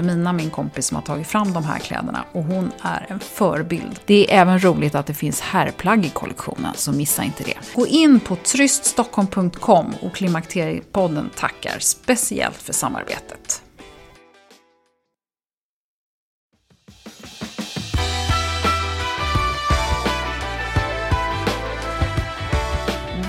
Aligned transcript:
Wilhelmina, 0.00 0.32
min 0.32 0.50
kompis, 0.50 0.86
som 0.86 0.94
har 0.94 1.02
tagit 1.02 1.26
fram 1.26 1.52
de 1.52 1.64
här 1.64 1.78
kläderna 1.78 2.24
och 2.32 2.44
hon 2.44 2.72
är 2.82 3.06
en 3.08 3.20
förebild. 3.20 4.00
Det 4.06 4.32
är 4.32 4.40
även 4.40 4.64
roligt 4.64 4.94
att 4.94 5.06
det 5.06 5.14
finns 5.14 5.40
herrplagg 5.40 6.06
i 6.06 6.08
kollektionen, 6.08 6.74
så 6.74 6.92
missa 6.92 7.24
inte 7.24 7.44
det. 7.44 7.54
Gå 7.74 7.86
in 7.86 8.20
på 8.20 8.36
tryststockholm.com 8.36 9.94
och 10.02 10.14
Klimakteriepodden 10.14 11.30
tackar 11.36 11.78
speciellt 11.78 12.56
för 12.56 12.72
samarbetet. 12.72 13.62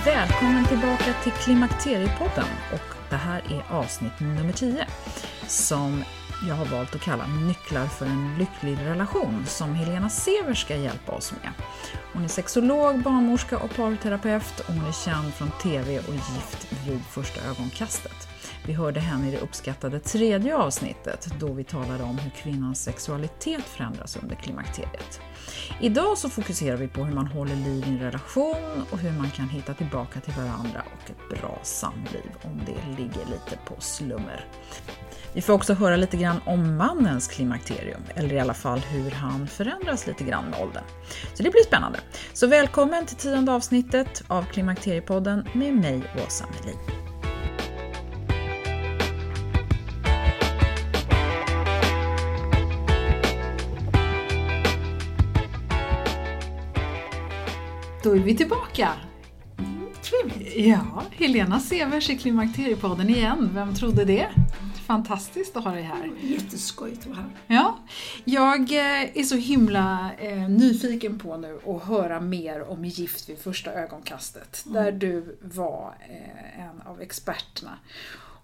Välkommen 0.05 0.65
tillbaka 0.65 1.13
till 1.23 1.31
Klimakteriepodden 1.31 2.47
och 2.73 2.95
det 3.09 3.15
här 3.15 3.41
är 3.49 3.75
avsnitt 3.75 4.19
nummer 4.19 4.53
10 4.53 4.87
som 5.47 6.03
jag 6.47 6.55
har 6.55 6.65
valt 6.65 6.95
att 6.95 7.01
kalla 7.01 7.27
Nycklar 7.27 7.87
för 7.87 8.05
en 8.05 8.35
lycklig 8.39 8.85
relation 8.85 9.45
som 9.45 9.75
Helena 9.75 10.09
Severs 10.09 10.61
ska 10.61 10.75
hjälpa 10.75 11.11
oss 11.11 11.31
med. 11.31 11.51
Hon 12.13 12.23
är 12.23 12.27
sexolog, 12.27 13.03
barnmorska 13.03 13.57
och 13.57 13.75
parterapeut 13.75 14.59
och 14.59 14.73
hon 14.73 14.85
är 14.85 15.05
känd 15.05 15.33
från 15.33 15.51
TV 15.51 15.99
och 15.99 16.13
Gift 16.13 16.67
vid 16.87 17.01
första 17.05 17.41
ögonkastet. 17.41 18.30
Vi 18.65 18.73
hörde 18.73 18.99
henne 18.99 19.27
i 19.27 19.31
det 19.31 19.39
uppskattade 19.39 19.99
tredje 19.99 20.57
avsnittet 20.57 21.33
då 21.39 21.53
vi 21.53 21.63
talade 21.63 22.03
om 22.03 22.17
hur 22.17 22.29
kvinnans 22.29 22.83
sexualitet 22.83 23.63
förändras 23.63 24.17
under 24.17 24.35
klimakteriet. 24.35 25.21
Idag 25.81 26.17
så 26.17 26.29
fokuserar 26.29 26.77
vi 26.77 26.87
på 26.87 27.03
hur 27.03 27.15
man 27.15 27.27
håller 27.27 27.55
liv 27.55 27.83
i 27.87 27.89
en 27.89 27.99
relation 27.99 28.85
och 28.91 28.97
hur 28.97 29.11
man 29.11 29.29
kan 29.29 29.49
hitta 29.49 29.73
tillbaka 29.73 30.19
till 30.19 30.33
varandra 30.33 30.83
och 30.85 31.09
ett 31.09 31.39
bra 31.39 31.59
samliv 31.63 32.31
om 32.43 32.61
det 32.65 33.01
ligger 33.01 33.25
lite 33.25 33.57
på 33.65 33.75
slummer. 33.79 34.45
Vi 35.33 35.41
får 35.41 35.53
också 35.53 35.73
höra 35.73 35.95
lite 35.95 36.17
grann 36.17 36.39
om 36.45 36.75
mannens 36.75 37.27
klimakterium, 37.27 38.01
eller 38.15 38.33
i 38.33 38.39
alla 38.39 38.53
fall 38.53 38.79
hur 38.79 39.11
han 39.11 39.47
förändras 39.47 40.07
lite 40.07 40.23
grann 40.23 40.45
med 40.45 40.61
åldern. 40.61 40.83
Så 41.33 41.43
det 41.43 41.49
blir 41.49 41.63
spännande. 41.63 41.99
Så 42.33 42.47
välkommen 42.47 43.05
till 43.05 43.17
tionde 43.17 43.51
avsnittet 43.51 44.23
av 44.27 44.43
Klimakteriepodden 44.43 45.47
med 45.53 45.73
mig, 45.73 46.03
Åsa 46.27 46.45
Melin. 46.45 47.10
Då 58.03 58.15
är 58.15 58.19
vi 58.19 58.37
tillbaka! 58.37 58.89
Trevligt. 60.01 60.55
Ja, 60.55 61.03
Helena 61.11 61.59
Severs 61.59 62.09
i 62.09 62.17
Klimakteriepodden 62.17 63.09
igen. 63.09 63.49
Vem 63.53 63.75
trodde 63.75 64.05
det? 64.05 64.29
Fantastiskt 64.87 65.57
att 65.57 65.63
ha 65.63 65.71
dig 65.71 65.83
här. 65.83 66.11
Jätteskojigt 66.21 67.01
att 67.01 67.07
vara 67.07 67.17
här. 67.17 67.29
Ja, 67.47 67.77
jag 68.23 68.59
eh, 68.59 69.17
är 69.17 69.23
så 69.23 69.35
himla 69.35 70.11
eh, 70.17 70.49
nyfiken 70.49 71.19
på 71.19 71.37
nu 71.37 71.59
att 71.67 71.83
höra 71.83 72.19
mer 72.19 72.69
om 72.69 72.85
Gift 72.85 73.29
vid 73.29 73.39
första 73.39 73.73
ögonkastet. 73.73 74.63
Mm. 74.65 74.83
Där 74.83 74.91
du 74.91 75.39
var 75.41 75.95
eh, 76.09 76.65
en 76.65 76.81
av 76.81 77.01
experterna. 77.01 77.77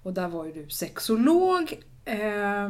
Och 0.04 0.14
där 0.14 0.28
var 0.28 0.46
ju 0.46 0.52
du 0.52 0.70
sexolog. 0.70 1.74
Eh, 2.08 2.70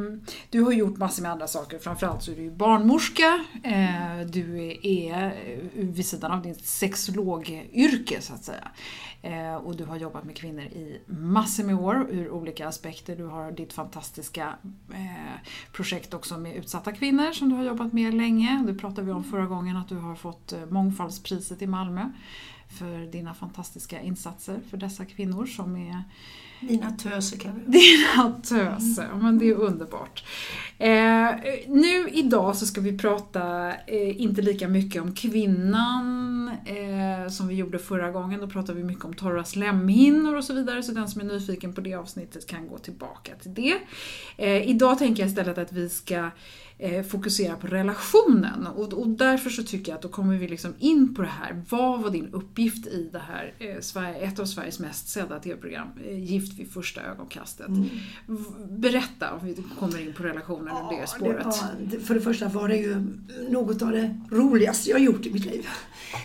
du 0.49 0.61
har 0.61 0.71
gjort 0.71 0.97
massor 0.97 1.23
med 1.23 1.31
andra 1.31 1.47
saker. 1.47 1.79
Framförallt 1.79 2.23
så 2.23 2.31
är 2.31 2.35
du 2.35 2.41
ju 2.41 2.51
barnmorska. 2.51 3.45
Eh, 3.63 4.27
du 4.27 4.77
är 4.81 5.25
eh, 5.25 5.59
vid 5.73 6.05
sidan 6.05 6.31
av 6.31 6.41
ditt 6.41 6.65
sexologyrke 6.65 8.21
så 8.21 8.33
att 8.33 8.43
säga. 8.43 8.71
Eh, 9.21 9.55
och 9.55 9.75
du 9.75 9.85
har 9.85 9.97
jobbat 9.97 10.23
med 10.23 10.35
kvinnor 10.35 10.63
i 10.63 11.01
massor 11.05 11.63
med 11.63 11.75
år 11.75 12.07
ur 12.11 12.29
olika 12.29 12.67
aspekter. 12.67 13.15
Du 13.15 13.25
har 13.25 13.51
ditt 13.51 13.73
fantastiska 13.73 14.55
eh, 14.93 15.49
projekt 15.71 16.13
också 16.13 16.37
med 16.37 16.55
utsatta 16.55 16.91
kvinnor 16.91 17.31
som 17.31 17.49
du 17.49 17.55
har 17.55 17.63
jobbat 17.63 17.93
med 17.93 18.13
länge. 18.13 18.63
Det 18.67 18.73
pratade 18.73 19.01
vi 19.01 19.11
om 19.11 19.23
förra 19.23 19.45
gången 19.45 19.77
att 19.77 19.89
du 19.89 19.95
har 19.95 20.15
fått 20.15 20.53
eh, 20.53 20.65
mångfaldspriset 20.69 21.61
i 21.61 21.67
Malmö 21.67 22.09
för 22.69 23.11
dina 23.11 23.33
fantastiska 23.33 24.01
insatser 24.01 24.59
för 24.69 24.77
dessa 24.77 25.05
kvinnor 25.05 25.45
som 25.45 25.75
är 25.75 26.03
dina 26.59 26.91
töser 26.91 27.37
kan 27.37 27.51
vi 27.55 27.79
dina 27.79 28.41
töser, 28.43 29.07
men 29.21 29.39
det 29.39 29.49
är 29.49 29.53
underbart. 29.53 30.23
Eh, 30.79 31.29
nu 31.67 32.09
idag 32.11 32.55
så 32.55 32.65
ska 32.65 32.81
vi 32.81 32.97
prata 32.97 33.71
eh, 33.87 34.21
inte 34.21 34.41
lika 34.41 34.67
mycket 34.67 35.01
om 35.01 35.15
kvinnan 35.15 36.51
eh, 36.65 37.29
som 37.29 37.47
vi 37.47 37.55
gjorde 37.55 37.79
förra 37.79 38.11
gången. 38.11 38.39
Då 38.39 38.47
pratade 38.47 38.77
vi 38.77 38.83
mycket 38.83 39.05
om 39.05 39.13
torra 39.13 39.43
slemhinnor 39.43 40.35
och 40.35 40.43
så 40.43 40.53
vidare. 40.53 40.83
Så 40.83 40.91
den 40.91 41.07
som 41.07 41.21
är 41.21 41.25
nyfiken 41.25 41.73
på 41.73 41.81
det 41.81 41.95
avsnittet 41.95 42.47
kan 42.47 42.67
gå 42.67 42.77
tillbaka 42.77 43.31
till 43.41 43.53
det. 43.53 43.77
Eh, 44.37 44.69
idag 44.69 44.99
tänker 44.99 45.23
jag 45.23 45.29
istället 45.29 45.57
att 45.57 45.71
vi 45.71 45.89
ska 45.89 46.29
eh, 46.79 47.05
fokusera 47.05 47.55
på 47.55 47.67
relationen. 47.67 48.67
Och, 48.67 48.93
och 48.93 49.07
därför 49.07 49.49
så 49.49 49.63
tycker 49.63 49.91
jag 49.91 49.95
att 49.95 50.01
då 50.01 50.07
kommer 50.07 50.37
vi 50.37 50.47
liksom 50.47 50.73
in 50.79 51.15
på 51.15 51.21
det 51.21 51.27
här. 51.27 51.63
Vad 51.69 52.01
var 52.01 52.09
din 52.09 52.27
uppgift 52.31 52.87
i 52.87 53.09
det 53.11 53.19
här, 53.19 53.53
eh, 53.59 53.81
Sverige, 53.81 54.15
ett 54.15 54.39
av 54.39 54.45
Sveriges 54.45 54.79
mest 54.79 55.09
sedda 55.09 55.39
tv-program, 55.39 55.87
eh, 56.07 56.23
Gift 56.23 56.59
vid 56.59 56.71
första 56.71 57.01
ögonkastet. 57.01 57.67
Mm. 57.67 57.89
Berätta 58.69 59.33
om 59.33 59.47
vi 59.47 59.63
kommer 59.79 60.01
in 60.01 60.13
på 60.13 60.23
relationen 60.23 60.73
och 60.73 60.93
det 60.93 61.07
spåret. 61.07 61.45
var, 61.45 61.99
för 61.99 62.13
det 62.13 62.21
första 62.21 62.47
var 62.47 62.67
det 62.67 62.77
ju 62.77 63.07
något 63.49 63.81
av 63.81 63.91
det 63.91 64.21
roligaste 64.31 64.89
jag 64.89 64.99
gjort 64.99 65.25
i 65.25 65.33
mitt 65.33 65.45
liv. 65.45 65.67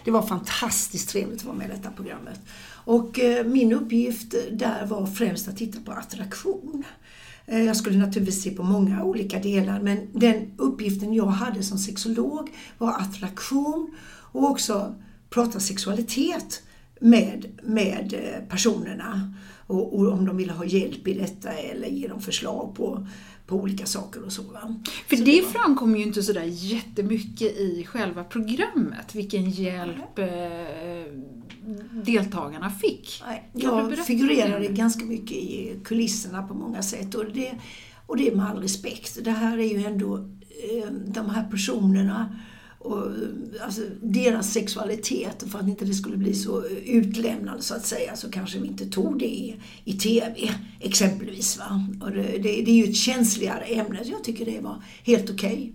Det 0.04 0.10
var 0.10 0.22
fantastiskt 0.22 1.10
trevligt 1.10 1.38
att 1.38 1.44
vara 1.44 1.56
med 1.56 1.66
i 1.66 1.70
detta 1.70 1.90
programmet. 1.90 2.40
Och 2.84 3.18
min 3.44 3.72
uppgift 3.72 4.34
där 4.50 4.86
var 4.86 5.06
främst 5.06 5.48
att 5.48 5.56
titta 5.56 5.80
på 5.80 5.92
attraktion. 5.92 6.84
Eh, 7.46 7.62
Jag 7.64 7.76
skulle 7.76 7.98
naturligtvis 7.98 8.42
se 8.42 8.50
på 8.50 8.62
många 8.62 9.04
olika 9.04 9.38
delar 9.38 9.80
men 9.80 9.98
den 10.12 10.50
uppgiften 10.58 11.14
jag 11.14 11.26
hade 11.26 11.62
som 11.62 11.78
sexolog 11.78 12.48
var 12.78 12.92
attraktion 13.00 13.90
och 14.32 14.50
också 14.50 14.94
prata 15.30 15.60
sexualitet 15.60 16.62
med, 17.00 17.46
med 17.62 18.14
eh, 18.14 18.48
personerna. 18.48 19.34
Och, 19.66 19.98
och 19.98 20.12
om 20.12 20.24
de 20.26 20.36
ville 20.36 20.52
ha 20.52 20.64
hjälp 20.64 21.08
i 21.08 21.14
detta 21.14 21.52
eller 21.52 21.88
ge 21.88 22.08
dem 22.08 22.20
förslag 22.20 22.74
på, 22.74 23.06
på 23.46 23.56
olika 23.56 23.86
saker 23.86 24.22
och 24.24 24.32
så. 24.32 24.42
Va? 24.42 24.76
För 25.08 25.16
så 25.16 25.24
det 25.24 25.40
var- 25.42 25.48
framkommer 25.50 25.98
ju 25.98 26.04
inte 26.04 26.22
sådär 26.22 26.44
jättemycket 26.46 27.56
i 27.58 27.84
själva 27.88 28.24
programmet, 28.24 29.14
vilken 29.14 29.50
hjälp 29.50 30.18
eh, 30.18 30.26
deltagarna 32.04 32.70
fick. 32.70 33.22
Nej, 33.26 33.50
jag 33.52 33.98
figurerade 33.98 34.66
ganska 34.66 35.04
mycket 35.04 35.36
i 35.36 35.80
kulisserna 35.84 36.42
på 36.42 36.54
många 36.54 36.82
sätt 36.82 37.14
och 37.14 37.24
det, 37.34 37.52
och 38.06 38.16
det 38.16 38.28
är 38.28 38.36
med 38.36 38.50
all 38.50 38.62
respekt. 38.62 39.18
Det 39.24 39.30
här 39.30 39.58
är 39.58 39.78
ju 39.78 39.84
ändå 39.84 40.16
eh, 40.16 40.90
de 41.06 41.30
här 41.30 41.50
personerna 41.50 42.36
och 42.84 43.06
alltså, 43.64 43.80
deras 44.02 44.52
sexualitet, 44.52 45.44
för 45.50 45.58
att 45.58 45.68
inte 45.68 45.84
det 45.84 45.94
skulle 45.94 46.16
bli 46.16 46.34
så 46.34 46.64
utlämnande 46.84 47.62
så 47.62 47.74
att 47.74 47.86
säga, 47.86 48.16
så 48.16 48.30
kanske 48.30 48.58
vi 48.58 48.68
inte 48.68 48.86
tog 48.86 49.18
det 49.18 49.26
i, 49.26 49.56
i 49.84 49.92
TV 49.92 50.50
exempelvis. 50.80 51.58
Va? 51.58 51.86
Och 52.00 52.10
det, 52.10 52.22
det, 52.22 52.38
det 52.38 52.70
är 52.70 52.76
ju 52.76 52.84
ett 52.84 52.96
känsligare 52.96 53.64
ämne, 53.64 54.04
så 54.04 54.10
jag 54.10 54.24
tycker 54.24 54.44
det 54.44 54.60
var 54.60 54.82
helt 55.04 55.30
okej. 55.30 55.74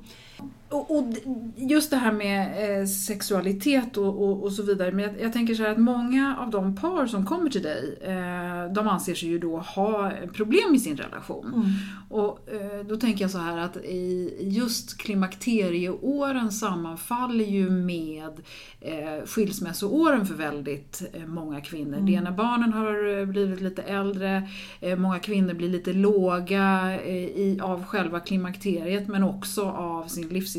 Och, 0.70 0.98
och, 0.98 1.14
just 1.56 1.90
det 1.90 1.98
här 1.98 2.12
med 2.12 2.80
eh, 2.82 2.86
sexualitet 2.88 3.98
och, 3.98 4.24
och, 4.24 4.44
och, 4.44 4.52
så 4.52 4.64
vidare. 4.64 4.92
Men 4.92 5.06
jag, 5.06 5.22
jag, 5.22 5.34
tänker 5.34 5.56
så 5.56 5.64
här 5.64 5.72
att 5.72 5.78
många 5.78 6.38
av 6.40 6.50
de 6.50 6.76
par 6.76 7.08
som 7.08 7.26
kommer 7.26 7.50
till 7.50 7.62
dig, 7.62 8.00
eh, 8.02 8.74
de 8.74 8.88
anser 8.88 9.16
sig 9.16 9.30
ju 9.30 9.40
då 9.40 9.58
ha 9.58 10.12
problem 10.34 10.76
i 10.76 10.80
sin 10.80 10.98
relation. 10.98 11.54
Mm. 11.56 11.66
Och 12.10 12.50
eh, 12.50 12.86
då 12.86 12.96
tänker 12.96 13.24
jag 13.24 13.32
så 13.32 13.38
här 13.38 13.58
att 13.58 13.78
i 13.78 14.36
just 14.42 14.98
klimakterieåren 14.98 16.52
sammanfaller 16.52 17.46
ju 17.46 17.70
med 17.70 18.42
eh, 18.82 19.26
skilsmässoåren 19.26 20.26
för 20.26 20.36
väldigt 20.36 21.04
eh, 21.14 21.26
många 21.26 21.62
kvinnor. 21.62 21.94
Mm. 21.94 22.06
Det 22.06 22.16
är 22.16 22.22
när 22.22 22.32
barnen 22.32 22.74
har 22.74 23.26
blivit 23.26 23.62
lite 23.62 23.82
äldre, 23.82 24.50
eh, 24.82 24.98
många 24.98 25.20
kvinnor 25.20 25.54
blir 25.54 25.70
lite 25.70 25.94
låga 25.94 26.98
eh, 27.06 27.16
i, 27.16 27.60
av 27.64 27.84
själva 27.86 28.20
klimakteriet 28.20 29.08
men 29.08 29.24
också 29.24 29.66
av 29.66 30.08
sin 30.08 30.28
livssituation. 30.28 30.57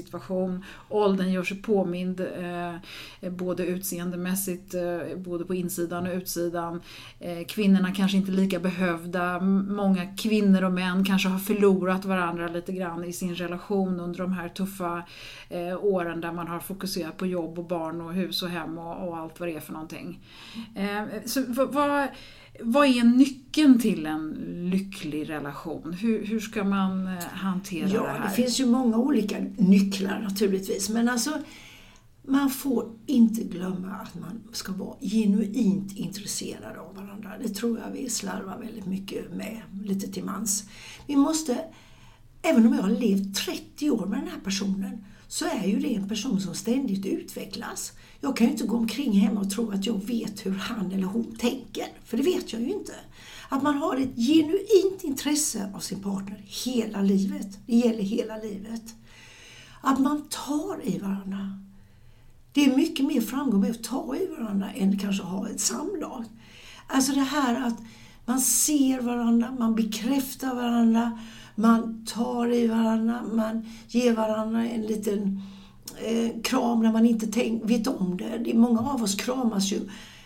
Åldern 0.88 1.32
gör 1.32 1.42
sig 1.42 1.62
påmind 1.62 2.20
eh, 2.20 2.74
eh, 3.20 3.32
både 3.32 3.66
utseendemässigt, 3.66 4.74
eh, 4.74 5.16
både 5.16 5.44
på 5.44 5.54
insidan 5.54 6.06
och 6.06 6.14
utsidan. 6.14 6.80
Eh, 7.20 7.46
kvinnorna 7.46 7.94
kanske 7.94 8.16
inte 8.16 8.32
är 8.32 8.34
lika 8.34 8.58
behövda. 8.58 9.40
Många 9.40 10.16
kvinnor 10.16 10.64
och 10.64 10.72
män 10.72 11.04
kanske 11.04 11.28
har 11.28 11.38
förlorat 11.38 12.04
varandra 12.04 12.48
lite 12.48 12.72
grann 12.72 13.04
i 13.04 13.12
sin 13.12 13.34
relation 13.34 14.00
under 14.00 14.18
de 14.18 14.32
här 14.32 14.48
tuffa 14.48 15.02
eh, 15.48 15.84
åren 15.84 16.20
där 16.20 16.32
man 16.32 16.48
har 16.48 16.60
fokuserat 16.60 17.16
på 17.16 17.26
jobb 17.26 17.58
och 17.58 17.64
barn 17.64 18.00
och 18.00 18.14
hus 18.14 18.42
och 18.42 18.48
hem 18.48 18.78
och, 18.78 19.08
och 19.08 19.16
allt 19.16 19.40
vad 19.40 19.48
det 19.48 19.54
är 19.54 19.60
för 19.60 19.72
någonting. 19.72 20.20
Eh, 20.74 21.22
så 21.26 21.44
vad, 21.48 22.08
vad 22.62 22.87
är 22.87 23.05
nyckeln 23.05 23.81
till 23.81 24.06
en 24.06 24.31
lycklig 24.70 25.28
relation? 25.28 25.93
Hur, 25.93 26.26
hur 26.26 26.40
ska 26.40 26.64
man 26.64 27.06
eh, 27.06 27.25
hantera 27.25 27.88
ja, 27.88 28.02
det 28.02 28.08
här? 28.08 28.28
Det 28.28 28.34
finns 28.34 28.60
ju 28.60 28.66
många 28.66 28.96
olika 28.96 29.37
nycklar 29.56 30.20
naturligtvis. 30.20 30.88
Men 30.88 31.08
alltså, 31.08 31.43
man 32.22 32.50
får 32.50 32.93
inte 33.06 33.43
glömma 33.44 33.90
att 33.90 34.14
man 34.14 34.40
ska 34.52 34.72
vara 34.72 34.96
genuint 35.00 35.96
intresserad 35.96 36.76
av 36.76 36.96
varandra. 36.96 37.32
Det 37.43 37.49
tror 37.49 37.78
jag 37.78 37.90
vi 37.93 38.10
slarvar 38.10 38.58
väldigt 38.58 38.87
mycket 38.87 39.32
med, 39.32 39.62
lite 39.84 40.12
till 40.12 40.25
mans. 40.25 40.64
Vi 41.06 41.16
måste, 41.16 41.58
även 42.43 42.66
om 42.66 42.75
jag 42.75 42.82
har 42.82 42.90
levt 42.90 43.37
30 43.37 43.90
år 43.90 44.06
med 44.06 44.19
den 44.19 44.28
här 44.28 44.40
personen, 44.44 45.04
så 45.28 45.44
är 45.44 45.66
ju 45.66 45.78
det 45.78 45.94
en 45.94 46.08
person 46.08 46.40
som 46.40 46.54
ständigt 46.54 47.06
utvecklas. 47.06 47.92
Jag 48.20 48.36
kan 48.36 48.46
ju 48.46 48.52
inte 48.52 48.66
gå 48.66 48.76
omkring 48.76 49.12
hemma 49.12 49.40
och 49.40 49.50
tro 49.50 49.70
att 49.70 49.86
jag 49.86 50.06
vet 50.06 50.46
hur 50.46 50.54
han 50.54 50.92
eller 50.92 51.06
hon 51.06 51.36
tänker, 51.36 51.86
för 52.04 52.16
det 52.16 52.22
vet 52.22 52.52
jag 52.52 52.62
ju 52.62 52.72
inte. 52.72 52.94
Att 53.48 53.62
man 53.62 53.78
har 53.78 53.96
ett 53.96 54.16
genuint 54.16 55.04
intresse 55.04 55.72
av 55.75 55.80
sin 55.80 56.02
partner 56.02 56.44
hela 56.64 57.02
livet. 57.02 57.58
Det 57.66 57.76
gäller 57.76 58.02
hela 58.02 58.36
livet. 58.36 58.82
Att 59.80 59.98
man 59.98 60.28
tar 60.28 60.80
i 60.84 60.98
varandra. 60.98 61.58
Det 62.52 62.64
är 62.64 62.76
mycket 62.76 63.06
mer 63.06 63.20
framgång 63.20 63.60
med 63.60 63.70
att 63.70 63.84
ta 63.84 64.16
i 64.16 64.26
varandra 64.26 64.72
än 64.72 64.98
kanske 64.98 65.22
ha 65.22 65.48
ett 65.48 65.60
samlag. 65.60 66.25
Alltså 66.86 67.12
det 67.12 67.20
här 67.20 67.66
att 67.66 67.78
man 68.25 68.40
ser 68.40 69.00
varandra, 69.00 69.56
man 69.58 69.75
bekräftar 69.75 70.54
varandra, 70.54 71.19
man 71.58 72.05
tar 72.06 72.52
i 72.52 72.66
varandra, 72.66 73.22
man 73.32 73.66
ger 73.88 74.12
varandra 74.12 74.69
en 74.69 74.82
liten 74.82 75.43
eh, 76.05 76.43
kram 76.43 76.82
när 76.82 76.93
man 76.93 77.06
inte 77.06 77.26
tänk, 77.26 77.70
vet 77.70 77.87
om 77.87 78.16
det. 78.16 78.38
det. 78.38 78.55
Många 78.55 78.81
av 78.81 79.02
oss 79.02 79.14
kramas 79.14 79.72
ju 79.72 79.81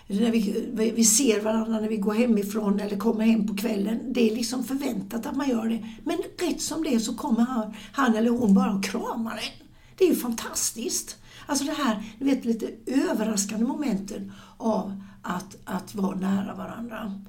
när 0.06 0.30
vi, 0.30 0.92
vi 0.96 1.04
ser 1.04 1.40
varandra 1.40 1.80
när 1.80 1.88
vi 1.88 1.96
går 1.96 2.14
hemifrån 2.14 2.80
eller 2.80 2.96
kommer 2.96 3.24
hem 3.24 3.46
på 3.46 3.56
kvällen. 3.56 4.12
Det 4.12 4.30
är 4.30 4.36
liksom 4.36 4.64
förväntat 4.64 5.26
att 5.26 5.36
man 5.36 5.48
gör 5.48 5.68
det. 5.68 5.86
Men 6.04 6.18
rätt 6.38 6.62
som 6.62 6.84
det 6.84 7.00
så 7.00 7.14
kommer 7.14 7.40
han, 7.40 7.74
han 7.92 8.14
eller 8.14 8.30
hon 8.30 8.54
bara 8.54 8.72
och 8.72 8.84
kramar 8.84 9.32
en. 9.32 9.66
Det 9.98 10.04
är 10.04 10.08
ju 10.08 10.16
fantastiskt. 10.16 11.16
Alltså 11.46 11.64
det 11.64 11.72
här 11.72 12.02
ni 12.18 12.26
vet, 12.26 12.44
lite 12.44 12.66
överraskande 12.86 13.66
momenten 13.66 14.32
av 14.56 15.02
att, 15.22 15.56
att 15.64 15.94
vara 15.94 16.16
nära 16.16 16.54
varandra. 16.54 17.20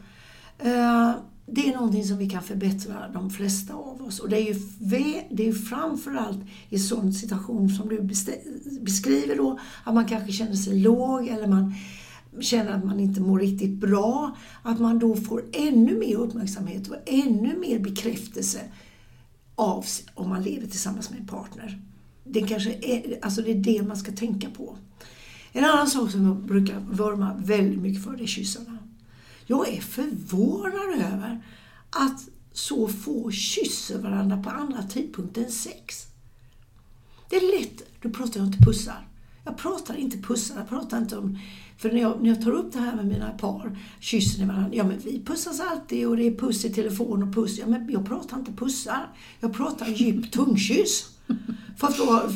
Uh, 0.65 1.15
det 1.45 1.69
är 1.69 1.73
någonting 1.73 2.03
som 2.03 2.17
vi 2.17 2.29
kan 2.29 2.43
förbättra 2.43 3.07
de 3.13 3.29
flesta 3.29 3.73
av 3.73 4.01
oss. 4.01 4.19
Och 4.19 4.29
det 4.29 4.37
är 4.37 4.53
ju 4.53 4.53
det 5.29 5.47
är 5.47 5.53
framförallt 5.53 6.39
i 6.69 6.79
sån 6.79 7.13
situation 7.13 7.69
som 7.69 7.89
du 7.89 8.01
beskriver 8.81 9.35
då, 9.35 9.59
att 9.83 9.93
man 9.93 10.05
kanske 10.05 10.31
känner 10.31 10.55
sig 10.55 10.79
låg 10.79 11.27
eller 11.27 11.47
man 11.47 11.73
känner 12.39 12.71
att 12.71 12.85
man 12.85 12.99
inte 12.99 13.21
mår 13.21 13.39
riktigt 13.39 13.73
bra. 13.73 14.37
Att 14.63 14.79
man 14.79 14.99
då 14.99 15.15
får 15.15 15.43
ännu 15.53 15.99
mer 15.99 16.15
uppmärksamhet 16.15 16.87
och 16.87 16.95
ännu 17.05 17.59
mer 17.59 17.79
bekräftelse 17.79 18.59
av 19.55 19.85
om 20.13 20.29
man 20.29 20.43
lever 20.43 20.67
tillsammans 20.67 21.09
med 21.09 21.19
en 21.19 21.27
partner. 21.27 21.81
Det, 22.23 22.41
kanske 22.41 22.73
är, 22.73 23.19
alltså 23.21 23.41
det 23.41 23.51
är 23.51 23.55
det 23.55 23.83
man 23.87 23.97
ska 23.97 24.11
tänka 24.11 24.49
på. 24.49 24.77
En 25.51 25.65
annan 25.65 25.87
sak 25.87 26.11
som 26.11 26.25
jag 26.25 26.35
brukar 26.35 26.79
vurma 26.79 27.33
väldigt 27.37 27.81
mycket 27.81 28.03
för, 28.03 28.17
det 28.17 28.23
är 28.23 28.27
kyssarna. 28.27 28.72
Jag 29.45 29.67
är 29.73 29.81
förvånad 29.81 31.13
över 31.13 31.43
att 31.89 32.29
så 32.53 32.87
få 32.87 33.31
kysser 33.31 33.99
varandra 33.99 34.43
på 34.43 34.49
andra 34.49 34.83
tidpunkter 34.83 35.43
än 35.43 35.51
sex. 35.51 36.07
Det 37.29 37.35
är 37.35 37.59
lätt, 37.59 37.83
då 38.01 38.09
pratar 38.09 38.39
jag 38.39 38.47
inte 38.47 38.63
pussar. 38.65 39.07
Jag 39.45 39.57
pratar 39.57 39.95
inte 39.95 40.17
pussar, 40.17 40.55
jag 40.55 40.69
pratar 40.69 40.97
inte 40.97 41.17
om... 41.17 41.39
För 41.77 41.91
när 41.91 42.01
jag, 42.01 42.21
när 42.21 42.29
jag 42.29 42.41
tar 42.41 42.51
upp 42.51 42.73
det 42.73 42.79
här 42.79 42.95
med 42.95 43.05
mina 43.05 43.29
par, 43.29 43.77
kysser 43.99 44.39
ni 44.39 44.45
varandra? 44.45 44.69
Ja 44.73 44.83
men 44.83 44.99
vi 44.99 45.23
pussas 45.25 45.59
alltid 45.59 46.07
och 46.07 46.17
det 46.17 46.27
är 46.27 46.35
puss 46.35 46.65
i 46.65 46.73
telefon 46.73 47.23
och 47.23 47.35
puss. 47.35 47.59
Ja 47.59 47.67
men 47.67 47.91
jag 47.91 48.05
pratar 48.05 48.37
inte 48.37 48.51
pussar. 48.51 49.07
Jag 49.39 49.53
pratar 49.53 49.87
djup 49.87 50.31
tungkyss. 50.31 51.09
För 51.77 51.87
att 51.87 51.99
vara 51.99 52.31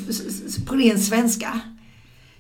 på 0.65 0.75
ren 0.75 0.99
svenska. 0.99 1.61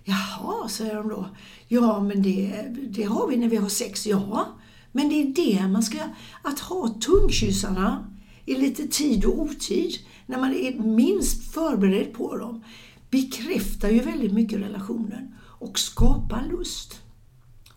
Jaha, 0.03 0.69
säger 0.69 0.95
de 0.95 1.09
då. 1.09 1.29
Ja, 1.67 2.03
men 2.03 2.21
det, 2.21 2.65
det 2.89 3.03
har 3.03 3.27
vi 3.27 3.37
när 3.37 3.49
vi 3.49 3.55
har 3.55 3.69
sex. 3.69 4.07
Ja, 4.07 4.56
men 4.91 5.09
det 5.09 5.15
är 5.15 5.25
det 5.25 5.67
man 5.67 5.83
ska... 5.83 5.97
Att 6.41 6.59
ha 6.59 6.87
tungkyssarna 7.01 8.13
i 8.45 8.55
lite 8.55 8.87
tid 8.87 9.25
och 9.25 9.39
otid, 9.39 9.93
när 10.25 10.37
man 10.37 10.53
är 10.53 10.79
minst 10.79 11.53
förberedd 11.53 12.13
på 12.13 12.37
dem, 12.37 12.63
bekräftar 13.09 13.89
ju 13.89 13.99
väldigt 13.99 14.33
mycket 14.33 14.59
relationen 14.59 15.35
och 15.43 15.79
skapar 15.79 16.47
lust. 16.51 17.01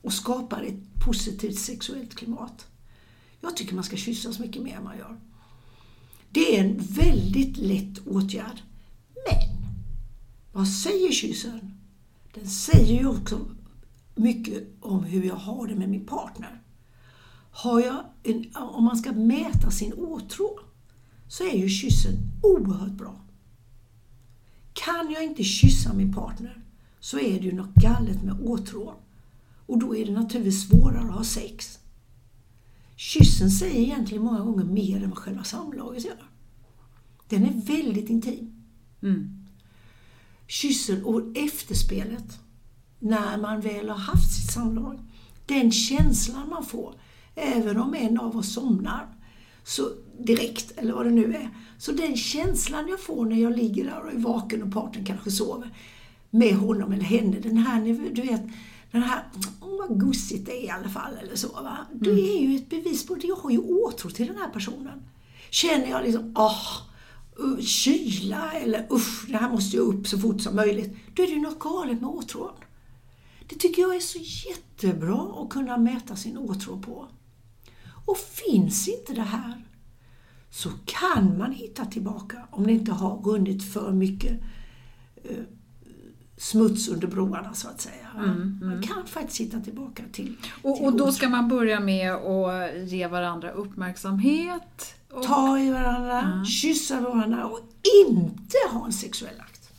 Och 0.02 0.12
skapar 0.12 0.62
ett 0.62 1.04
positivt 1.04 1.58
sexuellt 1.58 2.14
klimat. 2.14 2.66
Jag 3.40 3.56
tycker 3.56 3.74
man 3.74 3.84
ska 3.84 3.96
kyssas 3.96 4.38
mycket 4.38 4.62
mer 4.62 4.76
än 4.76 4.84
man 4.84 4.98
gör. 4.98 5.20
Det 6.30 6.56
är 6.56 6.64
en 6.64 6.78
väldigt 6.78 7.56
lätt 7.56 8.06
åtgärd. 8.06 8.62
Men, 9.14 9.72
vad 10.52 10.68
säger 10.68 11.12
kyssen? 11.12 11.80
Den 12.34 12.46
säger 12.46 13.00
ju 13.00 13.08
också 13.08 13.40
mycket 14.14 14.68
om 14.80 15.04
hur 15.04 15.22
jag 15.24 15.36
har 15.36 15.66
det 15.66 15.74
med 15.74 15.88
min 15.88 16.06
partner. 16.06 16.59
Har 17.50 17.80
jag 17.80 18.04
en, 18.22 18.44
om 18.54 18.84
man 18.84 18.96
ska 18.96 19.12
mäta 19.12 19.70
sin 19.70 19.92
åtrå 19.92 20.58
så 21.28 21.44
är 21.44 21.56
ju 21.56 21.68
kyssen 21.68 22.12
oerhört 22.42 22.92
bra. 22.92 23.20
Kan 24.72 25.10
jag 25.10 25.24
inte 25.24 25.44
kyssa 25.44 25.92
min 25.94 26.12
partner 26.12 26.62
så 27.00 27.18
är 27.18 27.40
det 27.40 27.46
ju 27.46 27.52
något 27.52 27.74
galet 27.74 28.22
med 28.22 28.40
åtrån. 28.40 28.94
Och 29.66 29.78
då 29.78 29.96
är 29.96 30.06
det 30.06 30.12
naturligtvis 30.12 30.68
svårare 30.68 31.08
att 31.08 31.14
ha 31.14 31.24
sex. 31.24 31.78
Kyssen 32.96 33.50
säger 33.50 33.80
egentligen 33.80 34.24
många 34.24 34.40
gånger 34.40 34.64
mer 34.64 35.02
än 35.02 35.10
vad 35.10 35.18
själva 35.18 35.44
samlaget 35.44 36.04
gör. 36.04 36.30
Den 37.28 37.44
är 37.44 37.66
väldigt 37.66 38.10
intim. 38.10 38.64
Mm. 39.02 39.46
Kyssen 40.46 41.04
och 41.04 41.36
efterspelet, 41.36 42.40
när 42.98 43.38
man 43.38 43.60
väl 43.60 43.88
har 43.88 43.98
haft 43.98 44.34
sitt 44.34 44.52
samlag, 44.52 45.00
den 45.46 45.72
känslan 45.72 46.48
man 46.48 46.64
får, 46.64 46.94
även 47.40 47.76
om 47.76 47.94
en 47.94 48.18
av 48.18 48.36
oss 48.36 48.54
somnar 48.54 49.06
så 49.64 49.82
direkt, 50.18 50.78
eller 50.78 50.92
vad 50.92 51.06
det 51.06 51.10
nu 51.10 51.34
är. 51.34 51.50
Så 51.78 51.92
den 51.92 52.16
känslan 52.16 52.88
jag 52.88 53.00
får 53.00 53.24
när 53.24 53.36
jag 53.36 53.56
ligger 53.56 53.84
där 53.84 54.00
och 54.00 54.12
är 54.12 54.18
vaken 54.18 54.62
och 54.62 54.72
parten 54.72 55.04
kanske 55.04 55.30
sover 55.30 55.74
med 56.30 56.54
honom 56.54 56.92
eller 56.92 57.04
henne, 57.04 57.40
den 57.40 57.56
här, 57.56 57.80
du 58.14 58.22
vet, 58.22 58.42
den 58.90 59.02
här, 59.02 59.24
oh, 59.60 59.78
vad 59.78 60.00
gussigt 60.00 60.46
det 60.46 60.52
är 60.52 60.64
i 60.64 60.70
alla 60.70 60.88
fall, 60.88 61.12
eller 61.22 61.36
så. 61.36 61.48
Va? 61.48 61.78
Det 61.92 62.10
mm. 62.10 62.24
är 62.24 62.40
ju 62.40 62.56
ett 62.56 62.70
bevis 62.70 63.06
på 63.06 63.14
att 63.14 63.24
jag 63.24 63.36
har 63.36 63.50
ju 63.50 63.58
åtrå 63.58 64.10
till 64.10 64.26
den 64.26 64.36
här 64.36 64.48
personen. 64.48 65.02
Känner 65.50 65.90
jag 65.90 66.04
liksom, 66.04 66.34
åh, 66.36 66.78
oh, 67.36 67.60
kyla 67.60 68.52
eller 68.52 68.86
usch, 68.92 69.26
det 69.28 69.36
här 69.36 69.50
måste 69.50 69.76
jag 69.76 69.86
upp 69.86 70.06
så 70.06 70.18
fort 70.18 70.40
som 70.40 70.56
möjligt. 70.56 70.96
Då 71.14 71.22
är 71.22 71.26
det 71.26 71.32
ju 71.32 71.40
något 71.40 71.58
galet 71.58 72.00
med 72.00 72.10
åtrån. 72.10 72.52
Det 73.48 73.56
tycker 73.56 73.82
jag 73.82 73.96
är 73.96 74.00
så 74.00 74.18
jättebra 74.48 75.42
att 75.42 75.50
kunna 75.50 75.76
mäta 75.76 76.16
sin 76.16 76.38
åtrå 76.38 76.78
på. 76.78 77.08
Och 78.10 78.18
finns 78.18 78.88
inte 78.88 79.12
det 79.12 79.22
här 79.22 79.64
så 80.50 80.70
kan 80.84 81.38
man 81.38 81.52
hitta 81.52 81.84
tillbaka 81.84 82.46
om 82.50 82.66
det 82.66 82.72
inte 82.72 82.92
har 82.92 83.16
runnit 83.16 83.72
för 83.72 83.92
mycket 83.92 84.40
eh, 85.24 85.36
smuts 86.36 86.88
under 86.88 87.06
broarna 87.06 87.54
så 87.54 87.68
att 87.68 87.80
säga. 87.80 88.08
Mm, 88.16 88.30
mm. 88.30 88.58
Man 88.62 88.82
kan 88.82 89.06
faktiskt 89.06 89.40
hitta 89.40 89.60
tillbaka 89.60 90.02
till, 90.12 90.36
och, 90.62 90.76
till 90.76 90.86
och 90.86 90.96
då 90.96 91.12
ska 91.12 91.28
man 91.28 91.48
börja 91.48 91.80
med 91.80 92.14
att 92.14 92.88
ge 92.88 93.06
varandra 93.06 93.50
uppmärksamhet? 93.50 94.94
Och... 95.10 95.22
Ta 95.22 95.58
i 95.58 95.70
varandra, 95.70 96.20
mm. 96.20 96.44
kyssa 96.44 97.00
varandra 97.00 97.46
och 97.46 97.60
inte 98.06 98.56
ha 98.70 98.86
en 98.86 98.92
sexuell 98.92 99.40
akt. 99.40 99.70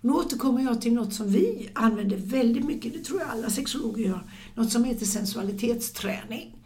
Nu 0.00 0.12
återkommer 0.12 0.62
jag 0.62 0.80
till 0.80 0.92
något 0.92 1.14
som 1.14 1.28
vi 1.28 1.70
använder 1.74 2.16
väldigt 2.16 2.64
mycket, 2.64 2.92
det 2.92 3.04
tror 3.04 3.20
jag 3.20 3.30
alla 3.30 3.50
sexologer 3.50 4.04
gör, 4.04 4.22
något 4.54 4.72
som 4.72 4.84
heter 4.84 5.06
sensualitetsträning. 5.06 6.56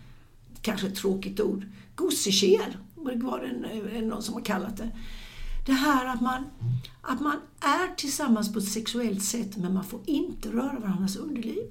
Kanske 0.64 0.86
ett 0.86 0.94
tråkigt 0.94 1.40
ord. 1.40 1.66
Gossekel 1.94 2.76
var 2.96 3.40
det 3.92 4.00
någon 4.00 4.22
som 4.22 4.34
har 4.34 4.40
kallat 4.40 4.76
det. 4.76 4.90
Det 5.66 5.72
här 5.72 6.06
att 6.06 6.20
man, 6.20 6.44
att 7.02 7.20
man 7.20 7.36
är 7.60 7.94
tillsammans 7.96 8.52
på 8.52 8.58
ett 8.58 8.68
sexuellt 8.68 9.22
sätt 9.22 9.56
men 9.56 9.74
man 9.74 9.84
får 9.84 10.00
inte 10.06 10.48
röra 10.48 10.78
varandras 10.80 11.16
underliv. 11.16 11.70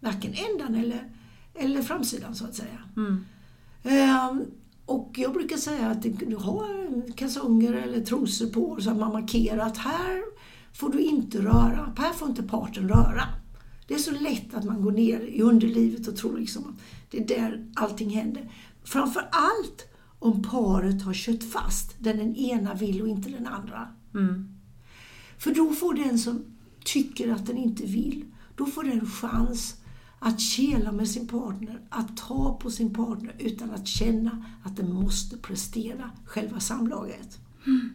Varken 0.00 0.34
ändan 0.34 0.74
eller, 0.74 1.10
eller 1.54 1.82
framsidan 1.82 2.34
så 2.34 2.44
att 2.44 2.54
säga. 2.54 2.78
Mm. 2.96 3.24
Um, 4.30 4.44
och 4.86 5.10
jag 5.16 5.32
brukar 5.32 5.56
säga 5.56 5.88
att 5.88 6.02
du 6.02 6.36
har 6.36 7.02
kalsonger 7.12 7.72
eller 7.72 8.00
trosor 8.00 8.46
på 8.46 8.80
så 8.80 8.90
att 8.90 8.96
man 8.96 9.12
markerar 9.12 9.66
att 9.66 9.78
här 9.78 10.22
får 10.72 10.92
du 10.92 11.00
inte 11.00 11.38
röra, 11.38 11.94
här 11.98 12.12
får 12.12 12.28
inte 12.28 12.42
parten 12.42 12.88
röra. 12.88 13.22
Det 13.86 13.94
är 13.94 13.98
så 13.98 14.10
lätt 14.10 14.54
att 14.54 14.64
man 14.64 14.82
går 14.82 14.92
ner 14.92 15.20
i 15.20 15.42
underlivet 15.42 16.08
och 16.08 16.16
tror 16.16 16.38
liksom 16.38 16.64
att 16.64 16.80
det 17.10 17.18
är 17.18 17.26
där 17.26 17.66
allting 17.74 18.10
händer. 18.10 18.52
Framför 18.84 19.28
allt 19.32 19.86
om 20.18 20.42
paret 20.42 21.02
har 21.02 21.14
kört 21.14 21.42
fast, 21.42 21.94
där 21.98 22.14
den 22.14 22.36
ena 22.36 22.74
vill 22.74 23.02
och 23.02 23.08
inte 23.08 23.28
den 23.28 23.46
andra. 23.46 23.88
Mm. 24.14 24.48
För 25.38 25.54
då 25.54 25.72
får 25.72 25.94
den 25.94 26.18
som 26.18 26.44
tycker 26.84 27.32
att 27.32 27.46
den 27.46 27.56
inte 27.56 27.86
vill, 27.86 28.24
då 28.56 28.66
får 28.66 28.84
den 28.84 29.06
chans 29.06 29.76
att 30.18 30.40
kela 30.40 30.92
med 30.92 31.08
sin 31.08 31.28
partner, 31.28 31.80
att 31.88 32.16
ta 32.16 32.58
på 32.58 32.70
sin 32.70 32.94
partner 32.94 33.34
utan 33.38 33.70
att 33.70 33.88
känna 33.88 34.44
att 34.64 34.76
den 34.76 34.92
måste 34.92 35.36
prestera 35.36 36.10
själva 36.24 36.60
samlaget. 36.60 37.38
Mm. 37.66 37.90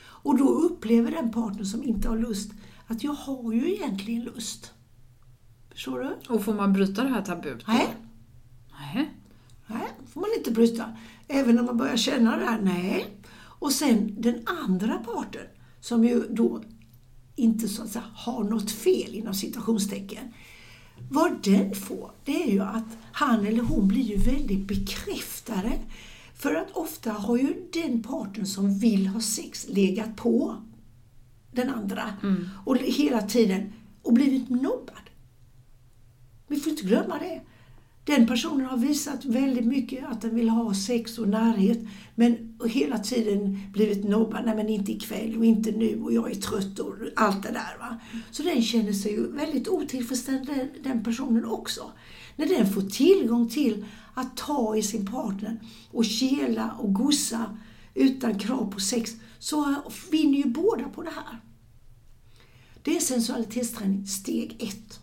Och 0.00 0.38
då 0.38 0.48
upplever 0.48 1.10
den 1.10 1.30
partner 1.30 1.64
som 1.64 1.84
inte 1.84 2.08
har 2.08 2.18
lust 2.18 2.50
att 2.86 3.04
jag 3.04 3.12
har 3.12 3.52
ju 3.52 3.74
egentligen 3.74 4.24
lust. 4.24 4.72
Förstår 5.78 5.98
du? 6.00 6.34
Och 6.34 6.44
får 6.44 6.54
man 6.54 6.72
bryta 6.72 7.02
det 7.02 7.08
här 7.08 7.22
tabut? 7.22 7.64
Nej. 7.66 7.96
Nej. 8.80 9.10
Nej, 9.66 9.88
får 10.12 10.20
man 10.20 10.30
inte 10.36 10.50
bryta. 10.50 10.96
Även 11.28 11.54
när 11.54 11.62
man 11.62 11.76
börjar 11.76 11.96
känna 11.96 12.36
det 12.36 12.44
här, 12.44 12.60
nej. 12.60 13.06
Och 13.34 13.72
sen 13.72 14.14
den 14.18 14.42
andra 14.46 14.98
parten, 14.98 15.46
som 15.80 16.04
ju 16.04 16.26
då 16.30 16.62
inte 17.36 17.68
så 17.68 17.82
att 17.82 17.88
säga 17.88 18.04
har 18.14 18.44
något 18.44 18.70
fel 18.70 19.14
inom 19.14 19.34
citationstecken. 19.34 20.32
Vad 21.10 21.42
den 21.42 21.74
får, 21.74 22.10
det 22.24 22.42
är 22.42 22.52
ju 22.52 22.60
att 22.60 22.98
han 23.12 23.46
eller 23.46 23.62
hon 23.62 23.88
blir 23.88 24.02
ju 24.02 24.16
väldigt 24.16 24.68
bekräftare. 24.68 25.72
För 26.34 26.54
att 26.54 26.70
ofta 26.72 27.12
har 27.12 27.36
ju 27.36 27.54
den 27.72 28.02
parten 28.02 28.46
som 28.46 28.78
vill 28.78 29.06
ha 29.06 29.20
sex 29.20 29.66
legat 29.68 30.16
på 30.16 30.56
den 31.52 31.70
andra 31.70 32.02
mm. 32.22 32.48
och 32.64 32.78
hela 32.78 33.22
tiden 33.22 33.72
och 34.02 34.12
blivit 34.12 34.48
nobbad. 34.48 35.07
Vi 36.48 36.60
får 36.60 36.70
inte 36.70 36.84
glömma 36.84 37.18
det. 37.18 37.40
Den 38.04 38.26
personen 38.26 38.66
har 38.66 38.76
visat 38.76 39.24
väldigt 39.24 39.66
mycket 39.66 40.04
att 40.08 40.20
den 40.20 40.34
vill 40.34 40.48
ha 40.48 40.74
sex 40.74 41.18
och 41.18 41.28
närhet 41.28 41.78
men 42.14 42.58
hela 42.64 42.98
tiden 42.98 43.62
blivit 43.72 44.04
nobbad. 44.04 44.44
Nej 44.44 44.56
men 44.56 44.68
inte 44.68 44.92
ikväll 44.92 45.36
och 45.38 45.44
inte 45.44 45.70
nu 45.70 46.02
och 46.02 46.12
jag 46.12 46.30
är 46.30 46.34
trött 46.34 46.78
och 46.78 46.94
allt 47.16 47.42
det 47.42 47.52
där. 47.52 47.78
Va? 47.78 48.00
Så 48.30 48.42
den 48.42 48.62
känner 48.62 48.92
sig 48.92 49.12
ju 49.12 49.32
väldigt 49.32 49.68
otillfredsställd 49.68 50.50
den 50.82 51.04
personen 51.04 51.44
också. 51.44 51.92
När 52.36 52.46
den 52.46 52.72
får 52.72 52.82
tillgång 52.82 53.48
till 53.48 53.84
att 54.14 54.36
ta 54.36 54.76
i 54.76 54.82
sin 54.82 55.06
partner 55.06 55.60
och 55.90 56.04
kela 56.04 56.70
och 56.78 56.94
gossa 56.94 57.58
utan 57.94 58.38
krav 58.38 58.72
på 58.72 58.80
sex 58.80 59.12
så 59.38 59.74
vinner 60.10 60.38
ju 60.38 60.44
båda 60.44 60.88
på 60.88 61.02
det 61.02 61.10
här. 61.10 61.40
Det 62.82 62.96
är 62.96 63.00
sensualitetsträning 63.00 64.06
steg 64.06 64.56
ett. 64.58 65.00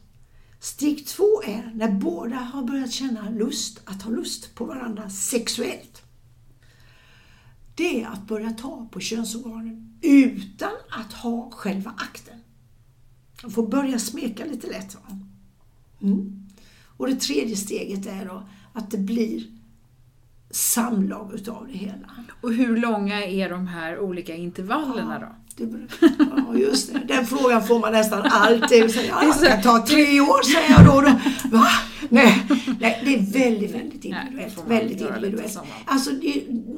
Steg 0.66 1.08
två 1.08 1.44
är 1.44 1.72
när 1.76 1.92
båda 1.92 2.36
har 2.36 2.64
börjat 2.64 2.92
känna 2.92 3.30
lust, 3.30 3.82
att 3.86 4.02
ha 4.02 4.12
lust 4.12 4.56
på 4.56 4.66
varandra 4.66 5.10
sexuellt. 5.10 6.02
Det 7.76 8.04
är 8.04 8.08
att 8.08 8.28
börja 8.28 8.50
ta 8.50 8.88
på 8.92 9.00
könsorganen 9.00 10.00
utan 10.02 10.72
att 10.90 11.14
ha 11.14 11.52
själva 11.52 11.94
akten. 11.98 12.40
Man 13.44 13.52
får 13.52 13.68
börja 13.68 14.00
smeka 14.00 14.46
lite 14.46 14.68
lätt. 14.68 14.98
Mm. 16.02 16.48
Och 16.98 17.08
det 17.08 17.16
tredje 17.16 17.56
steget 17.56 18.06
är 18.06 18.26
då 18.26 18.44
att 18.74 18.92
det 18.92 18.98
blir 18.98 19.44
samlag 20.50 21.34
utav 21.34 21.68
det 21.68 21.78
hela. 21.78 22.12
Och 22.42 22.54
hur 22.54 22.78
långa 22.78 23.24
är 23.24 23.50
de 23.50 23.68
här 23.68 24.00
olika 24.00 24.36
intervallerna 24.36 25.18
ja. 25.22 25.28
då? 25.28 25.45
Det, 25.58 25.88
ja, 26.20 26.58
just 26.58 26.94
det. 26.94 27.02
Den 27.08 27.26
frågan 27.26 27.64
får 27.68 27.80
man 27.80 27.92
nästan 27.92 28.22
alltid. 28.22 28.92
Så, 28.92 29.00
ja, 29.10 29.34
det 29.42 29.48
kan 29.48 29.62
ta 29.62 29.86
tre 29.86 30.22
år, 30.22 30.44
säger 30.44 30.70
jag 30.70 30.86
då. 30.86 31.02
då. 31.02 31.58
Va? 31.58 31.68
Nej, 32.10 32.46
nej, 32.80 33.02
det 33.06 33.16
är 33.16 33.22
väldigt, 33.22 33.76
väldigt 33.76 34.06
individuellt. 34.06 34.64
Nej, 34.68 34.80
väldigt 34.80 35.02
individuellt. 35.02 35.58
Alltså, 35.86 36.12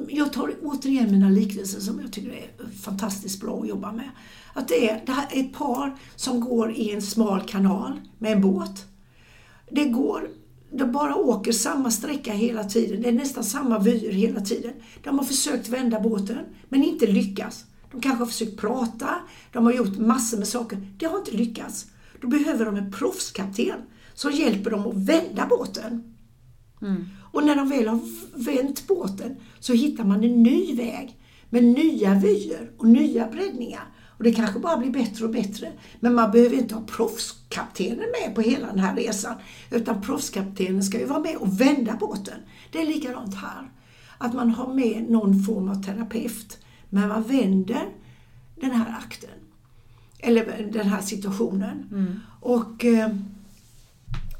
jag 0.08 0.32
tar 0.32 0.54
återigen 0.62 1.10
mina 1.10 1.28
liknelser 1.28 1.80
som 1.80 2.00
jag 2.00 2.12
tycker 2.12 2.30
är 2.30 2.80
fantastiskt 2.82 3.40
bra 3.40 3.60
att 3.60 3.68
jobba 3.68 3.92
med. 3.92 4.10
Att 4.52 4.68
det 4.68 4.90
är, 4.90 5.02
det 5.06 5.12
här 5.12 5.26
är 5.30 5.40
ett 5.40 5.52
par 5.52 5.96
som 6.16 6.40
går 6.40 6.72
i 6.72 6.90
en 6.94 7.02
smal 7.02 7.40
kanal 7.40 8.00
med 8.18 8.32
en 8.32 8.40
båt. 8.40 8.86
Det 9.70 9.84
går 9.84 10.28
de 10.70 10.92
bara 10.92 11.14
åker 11.14 11.52
samma 11.52 11.90
sträcka 11.90 12.32
hela 12.32 12.64
tiden. 12.64 13.02
Det 13.02 13.08
är 13.08 13.12
nästan 13.12 13.44
samma 13.44 13.78
vyer 13.78 14.12
hela 14.12 14.40
tiden. 14.40 14.72
De 15.04 15.18
har 15.18 15.24
försökt 15.24 15.68
vända 15.68 16.00
båten, 16.00 16.38
men 16.68 16.84
inte 16.84 17.06
lyckats. 17.06 17.64
De 17.92 18.00
kanske 18.00 18.18
har 18.18 18.26
försökt 18.26 18.60
prata, 18.60 19.14
de 19.52 19.64
har 19.64 19.72
gjort 19.72 19.98
massor 19.98 20.38
med 20.38 20.48
saker. 20.48 20.92
Det 20.98 21.06
har 21.06 21.18
inte 21.18 21.36
lyckats. 21.36 21.86
Då 22.20 22.28
behöver 22.28 22.64
de 22.64 22.76
en 22.76 22.92
proffskapten 22.92 23.80
som 24.14 24.32
hjälper 24.32 24.70
dem 24.70 24.86
att 24.86 24.96
vända 24.96 25.46
båten. 25.46 26.14
Mm. 26.82 27.08
Och 27.32 27.44
när 27.44 27.56
de 27.56 27.68
väl 27.68 27.88
har 27.88 28.00
vänt 28.34 28.86
båten 28.86 29.36
så 29.60 29.72
hittar 29.72 30.04
man 30.04 30.24
en 30.24 30.42
ny 30.42 30.76
väg 30.76 31.16
med 31.50 31.64
nya 31.64 32.14
vyer 32.14 32.70
och 32.78 32.88
nya 32.88 33.28
breddningar. 33.28 33.84
Och 34.18 34.24
det 34.24 34.32
kanske 34.32 34.58
bara 34.58 34.76
blir 34.76 34.90
bättre 34.90 35.24
och 35.24 35.30
bättre. 35.30 35.72
Men 36.00 36.14
man 36.14 36.30
behöver 36.30 36.56
inte 36.56 36.74
ha 36.74 36.82
proffskaptenen 36.82 38.04
med 38.22 38.34
på 38.34 38.40
hela 38.40 38.66
den 38.66 38.78
här 38.78 38.96
resan. 38.96 39.34
Utan 39.70 40.02
proffskaptenen 40.02 40.82
ska 40.82 40.98
ju 40.98 41.06
vara 41.06 41.20
med 41.20 41.36
och 41.36 41.60
vända 41.60 41.96
båten. 42.00 42.38
Det 42.72 42.82
är 42.82 42.86
likadant 42.86 43.34
här. 43.34 43.70
Att 44.18 44.34
man 44.34 44.50
har 44.50 44.74
med 44.74 45.10
någon 45.10 45.42
form 45.42 45.68
av 45.68 45.82
terapeut 45.82 46.58
men 46.88 47.08
man 47.08 47.22
vänder 47.22 47.88
den 48.60 48.70
här 48.70 48.98
akten. 48.98 49.30
Eller 50.18 50.68
den 50.72 50.88
här 50.88 51.00
situationen. 51.00 51.88
Mm. 51.92 52.20
Och, 52.40 52.84
eh, 52.84 53.10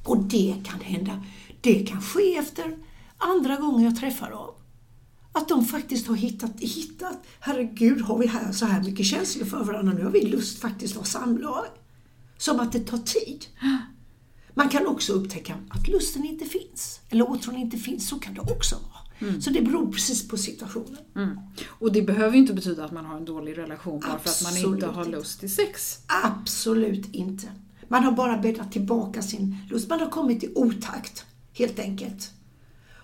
och 0.05 0.19
det 0.19 0.55
kan 0.65 0.81
hända. 0.81 1.25
Det 1.61 1.87
kan 1.87 2.03
ske 2.03 2.37
efter 2.37 2.77
andra 3.19 3.57
gången 3.57 3.85
jag 3.85 3.97
träffar 3.97 4.31
dem. 4.31 4.55
Att 5.33 5.49
de 5.49 5.65
faktiskt 5.65 6.07
har 6.07 6.17
hittat, 6.17 6.61
hittat, 6.61 7.27
herregud 7.41 8.01
har 8.01 8.19
vi 8.19 8.27
här 8.27 8.53
så 8.53 8.67
här 8.67 8.83
mycket 8.83 9.07
känslor 9.07 9.47
för 9.47 9.65
varandra, 9.65 9.93
nu 9.93 10.05
har 10.05 10.11
vi 10.11 10.25
lust 10.25 10.59
faktiskt 10.59 10.95
att 10.95 10.99
ha 10.99 11.05
samlag. 11.05 11.67
Som 12.39 12.61
att 12.61 12.73
det 12.73 12.81
tar 12.81 12.99
tid. 12.99 13.47
Man 14.55 14.69
kan 14.69 14.87
också 14.87 15.13
upptäcka 15.13 15.55
att 15.69 15.89
lusten 15.89 16.25
inte 16.27 16.45
finns, 16.45 17.01
eller 17.09 17.31
åtrån 17.31 17.57
inte 17.57 17.77
finns, 17.77 18.09
så 18.09 18.19
kan 18.19 18.35
det 18.35 18.41
också 18.41 18.77
vara. 18.77 19.08
Mm. 19.19 19.41
Så 19.41 19.51
det 19.51 19.63
beror 19.63 19.93
precis 19.93 20.29
på 20.29 20.37
situationen. 20.37 20.99
Mm. 21.17 21.39
Och 21.69 21.93
det 21.93 22.03
behöver 22.03 22.33
ju 22.33 22.39
inte 22.39 22.55
betyda 22.55 22.85
att 22.85 22.93
man 22.93 23.05
har 23.05 23.17
en 23.17 23.25
dålig 23.25 23.59
relation 23.59 24.01
bara 24.01 24.19
för 24.19 24.31
att 24.31 24.43
man 24.43 24.75
inte 24.75 24.87
har 24.87 25.05
lust 25.05 25.41
till 25.41 25.55
sex. 25.55 25.99
Absolut 26.25 27.15
inte. 27.15 27.47
Man 27.89 28.05
har 28.05 28.13
bara 28.13 28.39
bäddat 28.39 28.73
tillbaka 28.73 29.23
sin 29.23 29.57
lust. 29.71 29.89
Man 29.89 30.01
har 30.01 30.11
kommit 30.11 30.45
i 30.45 30.53
otakt, 30.55 31.25
helt 31.53 31.79
enkelt. 31.79 32.31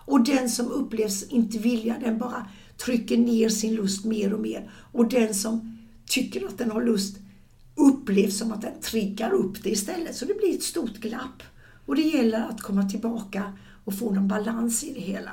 Och 0.07 0.25
den 0.25 0.51
som 0.51 0.71
upplevs 0.71 1.23
inte 1.23 1.59
vilja, 1.59 1.97
den 2.01 2.19
bara 2.19 2.47
trycker 2.77 3.19
ner 3.19 3.49
sin 3.49 3.75
lust 3.75 4.05
mer 4.05 4.35
och 4.35 4.41
mer. 4.41 4.71
Och 4.93 5.09
den 5.09 5.35
som 5.35 5.79
tycker 6.07 6.47
att 6.47 6.59
den 6.59 6.71
har 6.71 6.83
lust 6.83 7.17
upplevs 7.75 8.39
som 8.39 8.53
att 8.53 8.63
den 8.63 8.81
triggar 8.81 9.33
upp 9.33 9.63
det 9.63 9.71
istället. 9.71 10.17
Så 10.17 10.25
det 10.25 10.35
blir 10.35 10.55
ett 10.55 10.63
stort 10.63 10.97
glapp. 10.97 11.43
Och 11.87 11.97
det 11.97 12.03
gäller 12.03 12.49
att 12.49 12.61
komma 12.61 12.89
tillbaka 12.89 13.53
och 13.85 13.99
få 13.99 14.11
någon 14.11 14.29
balans 14.29 14.85
i 14.85 14.93
det 14.93 15.01
hela. 15.01 15.31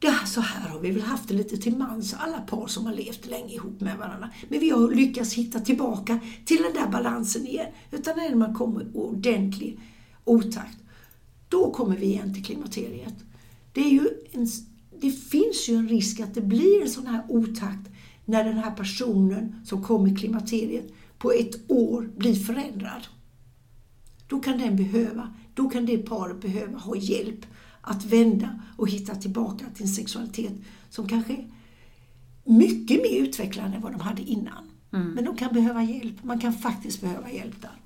Det, 0.00 0.26
så 0.26 0.40
här 0.40 0.68
har 0.68 0.80
vi 0.80 0.90
väl 0.90 1.02
haft 1.02 1.28
det 1.28 1.34
lite 1.34 1.56
till 1.56 1.76
mans, 1.76 2.14
alla 2.18 2.40
par 2.40 2.66
som 2.66 2.86
har 2.86 2.92
levt 2.92 3.26
länge 3.26 3.54
ihop 3.54 3.80
med 3.80 3.98
varandra. 3.98 4.30
Men 4.48 4.60
vi 4.60 4.70
har 4.70 4.90
lyckats 4.90 5.34
hitta 5.34 5.60
tillbaka 5.60 6.20
till 6.44 6.62
den 6.62 6.72
där 6.72 6.92
balansen 6.92 7.46
igen. 7.46 7.72
Utan 7.90 8.16
när 8.16 8.34
man 8.34 8.54
kommer 8.54 8.82
i 8.82 8.86
ordentlig 8.94 9.80
otakt, 10.24 10.78
då 11.48 11.70
kommer 11.70 11.96
vi 11.96 12.06
igen 12.06 12.34
till 12.34 12.44
klimakteriet. 12.44 13.14
Det, 13.72 13.80
är 13.80 13.90
ju 13.90 14.08
en, 14.32 14.46
det 15.00 15.10
finns 15.10 15.68
ju 15.68 15.74
en 15.74 15.88
risk 15.88 16.20
att 16.20 16.34
det 16.34 16.40
blir 16.40 16.82
en 16.82 16.90
sån 16.90 17.06
här 17.06 17.24
otakt 17.28 17.88
när 18.24 18.44
den 18.44 18.58
här 18.58 18.70
personen 18.70 19.60
som 19.64 19.82
kommer 19.82 20.12
i 20.12 20.16
klimakteriet 20.16 20.92
på 21.18 21.32
ett 21.32 21.70
år 21.70 22.10
blir 22.16 22.34
förändrad. 22.34 23.06
Då 24.26 24.40
kan 24.40 24.58
den 24.58 24.76
behöva, 24.76 25.34
då 25.54 25.70
kan 25.70 25.86
det 25.86 25.98
paret 25.98 26.40
behöva 26.40 26.78
ha 26.78 26.96
hjälp 26.96 27.46
att 27.88 28.04
vända 28.04 28.60
och 28.76 28.88
hitta 28.88 29.14
tillbaka 29.14 29.64
till 29.74 29.82
en 29.82 29.88
sexualitet 29.88 30.52
som 30.90 31.08
kanske 31.08 31.32
är 31.32 31.50
mycket 32.44 33.02
mer 33.02 33.22
utvecklad 33.22 33.74
än 33.74 33.80
vad 33.80 33.92
de 33.92 34.00
hade 34.00 34.22
innan. 34.22 34.70
Mm. 34.92 35.08
Men 35.08 35.24
de 35.24 35.36
kan 35.36 35.54
behöva 35.54 35.82
hjälp. 35.82 36.24
Man 36.24 36.40
kan 36.40 36.52
faktiskt 36.52 37.00
behöva 37.00 37.30
hjälp 37.30 37.62
där. 37.62 37.80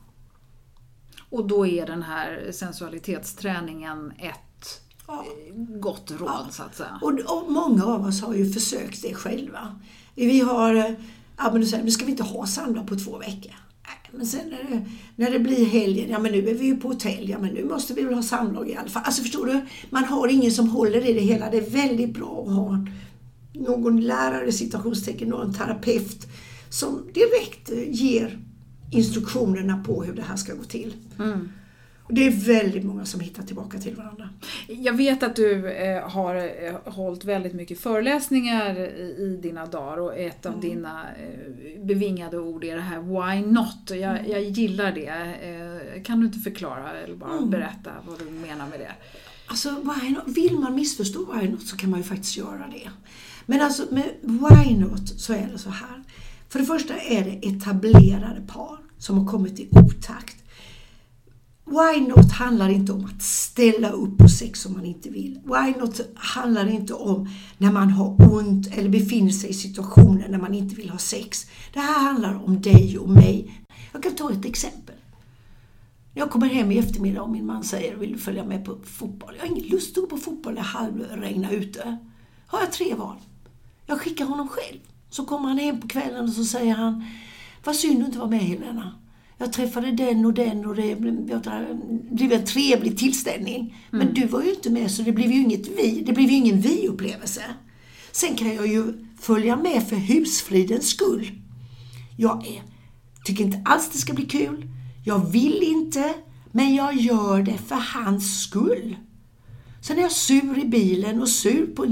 Och 1.31 1.47
då 1.47 1.67
är 1.67 1.87
den 1.87 2.03
här 2.03 2.53
sensualitetsträningen 2.53 4.13
ett 4.19 4.83
ja. 5.07 5.25
gott 5.81 6.11
råd 6.11 6.31
ja. 6.31 6.47
så 6.51 6.63
att 6.63 6.77
säga. 6.77 6.99
Och, 7.03 7.13
och, 7.13 7.53
många 7.53 7.85
av 7.85 8.07
oss 8.07 8.23
har 8.23 8.35
ju 8.35 8.53
försökt 8.53 9.03
det 9.03 9.15
själva. 9.15 9.81
Vi 10.15 10.41
har, 10.41 10.75
eh, 10.75 10.93
ja 11.37 11.53
men 11.53 11.61
nu 11.61 11.91
ska 11.91 12.05
vi 12.05 12.11
inte 12.11 12.23
ha 12.23 12.47
samlag 12.47 12.87
på 12.87 12.97
två 12.97 13.19
veckor. 13.19 13.53
Men 14.13 14.27
sen 14.27 14.41
när 14.51 14.71
det, 14.71 14.85
när 15.17 15.31
det 15.31 15.39
blir 15.39 15.65
helgen, 15.65 16.11
ja 16.11 16.19
men 16.19 16.33
nu 16.33 16.49
är 16.49 16.55
vi 16.55 16.67
ju 16.67 16.77
på 16.77 16.89
hotell, 16.89 17.29
ja 17.29 17.39
men 17.39 17.55
nu 17.55 17.65
måste 17.65 17.95
vi 17.95 18.03
väl 18.03 18.15
ha 18.15 18.23
samlag 18.23 18.71
i 18.71 18.77
alla 18.77 18.89
fall. 18.89 19.03
Alltså 19.07 19.23
förstår 19.23 19.47
du? 19.47 19.61
Man 19.91 20.05
har 20.05 20.29
ingen 20.29 20.53
som 20.53 20.69
håller 20.69 21.07
i 21.07 21.13
det 21.13 21.21
hela. 21.21 21.51
Det 21.51 21.57
är 21.57 21.71
väldigt 21.71 22.15
bra 22.15 22.45
att 22.47 22.55
ha 22.55 22.87
någon 23.53 24.01
lärare, 24.01 24.53
situationstecken, 24.53 25.29
någon 25.29 25.55
terapeut 25.55 26.27
som 26.69 27.07
direkt 27.15 27.71
ger 27.87 28.39
instruktionerna 28.91 29.85
på 29.87 30.03
hur 30.03 30.15
det 30.15 30.23
här 30.23 30.37
ska 30.37 30.55
gå 30.55 30.65
till. 30.65 30.95
Mm. 31.19 31.49
Och 32.05 32.15
det 32.15 32.27
är 32.27 32.31
väldigt 32.31 32.85
många 32.85 33.05
som 33.05 33.21
hittar 33.21 33.43
tillbaka 33.43 33.79
till 33.79 33.97
varandra. 33.97 34.29
Jag 34.69 34.93
vet 34.93 35.23
att 35.23 35.37
du 35.37 35.69
eh, 35.69 36.09
har 36.09 36.35
eh, 36.35 36.93
hållit 36.93 37.25
väldigt 37.25 37.53
mycket 37.53 37.81
föreläsningar 37.81 38.79
i, 38.79 39.39
dina 39.43 39.67
dagar 39.67 39.97
och 39.97 40.17
ett 40.17 40.47
av 40.47 40.53
mm. 40.53 40.69
dina 40.69 41.01
eh, 41.03 41.85
bevingade 41.85 42.39
ord 42.39 42.65
är 42.65 42.77
det 42.77 42.83
här 42.83 43.01
Why 43.01 43.47
not? 43.47 43.91
Jag, 43.91 44.19
mm. 44.19 44.31
jag 44.31 44.43
gillar 44.43 44.93
det. 44.93 45.07
Eh, 45.07 46.03
kan 46.03 46.21
du 46.21 46.27
inte 46.27 46.39
förklara 46.39 46.93
eller 46.93 47.17
bara 47.17 47.37
mm. 47.37 47.51
berätta 47.51 47.91
vad 48.07 48.19
du 48.19 48.25
menar 48.25 48.69
med 48.69 48.81
det? 48.81 48.93
Alltså, 49.47 49.71
why 49.71 50.11
not? 50.11 50.25
vill 50.27 50.59
man 50.59 50.75
missförstå 50.75 51.33
why 51.33 51.49
not 51.49 51.63
så 51.63 51.77
kan 51.77 51.91
man 51.91 52.01
ju 52.01 52.05
faktiskt 52.05 52.37
göra 52.37 52.71
det. 52.73 52.91
Men 53.47 53.61
alltså 53.61 53.83
med 53.91 54.11
why 54.23 54.77
not 54.77 55.09
så 55.09 55.33
är 55.33 55.49
det 55.53 55.59
så 55.59 55.71
här. 55.71 56.03
För 56.49 56.59
det 56.59 56.65
första 56.65 56.95
är 56.95 57.25
det 57.25 57.49
etablerade 57.49 58.41
par 58.47 58.79
som 58.99 59.19
har 59.19 59.27
kommit 59.27 59.61
i 59.61 59.69
otakt. 59.71 60.42
Why 61.73 62.01
not 62.01 62.33
handlar 62.33 62.69
inte 62.69 62.93
om 62.93 63.05
att 63.05 63.23
ställa 63.23 63.91
upp 63.91 64.19
på 64.19 64.29
sex 64.29 64.67
om 64.67 64.73
man 64.73 64.85
inte 64.85 65.11
vill. 65.11 65.41
Why 65.45 65.81
not 65.81 66.01
handlar 66.15 66.67
inte 66.67 66.95
om 66.95 67.29
när 67.59 67.73
man 67.73 67.91
har 67.91 68.33
ont 68.33 68.67
eller 68.67 68.89
befinner 68.89 69.31
sig 69.31 69.51
i 69.51 69.55
situationer 69.55 70.29
när 70.29 70.39
man 70.39 70.55
inte 70.55 70.75
vill 70.75 70.91
ha 70.91 70.99
sex. 70.99 71.47
Det 71.73 71.81
här 71.81 72.01
handlar 72.01 72.45
om 72.45 72.63
dig 72.63 72.99
och 72.99 73.09
mig. 73.09 73.65
Jag 73.93 74.03
kan 74.03 74.15
ta 74.15 74.33
ett 74.33 74.45
exempel. 74.45 74.95
Jag 76.15 76.31
kommer 76.31 76.47
hem 76.47 76.73
i 76.73 76.79
eftermiddag 76.79 77.23
och 77.23 77.31
min 77.31 77.47
man 77.47 77.65
säger 77.65 77.97
vill 77.97 78.13
du 78.13 78.19
följa 78.19 78.45
med 78.45 78.65
på 78.65 78.79
fotboll? 78.85 79.35
Jag 79.37 79.47
har 79.47 79.57
ingen 79.57 79.69
lust 79.69 79.99
att 79.99 80.05
gå 80.05 80.11
på 80.11 80.17
fotboll 80.17 80.55
när 80.55 80.63
halvregnar 80.63 81.53
ute. 81.53 81.99
Har 82.47 82.61
jag 82.61 82.73
tre 82.73 82.95
val. 82.95 83.17
Jag 83.87 84.01
skickar 84.01 84.25
honom 84.25 84.49
själv. 84.49 84.79
Så 85.11 85.25
kommer 85.25 85.49
han 85.49 85.59
hem 85.59 85.81
på 85.81 85.89
kvällen 85.89 86.25
och 86.25 86.33
så 86.33 86.45
säger 86.45 86.75
han 86.75 87.05
Vad 87.65 87.77
synd 87.77 88.01
du 88.01 88.07
inte 88.07 88.19
var 88.19 88.29
med 88.29 88.41
Helena. 88.41 89.02
Jag 89.39 89.53
träffade 89.53 89.93
den 89.93 90.27
och 90.27 90.35
den 90.35 90.67
och 90.67 90.77
det 90.77 90.97
blev 92.11 92.33
en 92.33 92.45
trevlig 92.45 92.99
tillställning. 92.99 93.61
Mm. 93.61 94.07
Men 94.07 94.15
du 94.15 94.27
var 94.27 94.43
ju 94.43 94.51
inte 94.51 94.71
med 94.71 94.91
så 94.91 95.03
det 95.03 95.13
blev 95.13 95.33
ju, 95.33 95.41
inget 95.41 95.69
vi, 95.69 96.03
det 96.07 96.13
blev 96.13 96.31
ju 96.31 96.37
ingen 96.37 96.61
vi-upplevelse. 96.61 97.43
Sen 98.13 98.37
kan 98.37 98.55
jag 98.55 98.67
ju 98.67 98.85
följa 99.21 99.57
med 99.57 99.89
för 99.89 99.97
husfridens 99.97 100.89
skull. 100.89 101.31
Jag 102.17 102.47
är, 102.47 102.63
tycker 103.25 103.45
inte 103.45 103.63
alls 103.65 103.91
det 103.93 103.99
ska 103.99 104.13
bli 104.13 104.27
kul. 104.27 104.69
Jag 105.05 105.31
vill 105.31 105.63
inte, 105.63 106.15
men 106.53 106.75
jag 106.75 106.95
gör 106.95 107.43
det 107.43 107.59
för 107.59 107.77
hans 107.95 108.43
skull. 108.43 108.97
Sen 109.83 109.99
är 109.99 110.03
jag 110.03 110.13
sur 110.13 110.59
i 110.59 110.65
bilen 110.65 111.23
och 111.23 111.29
sur 111.29 111.67
på 111.67 111.87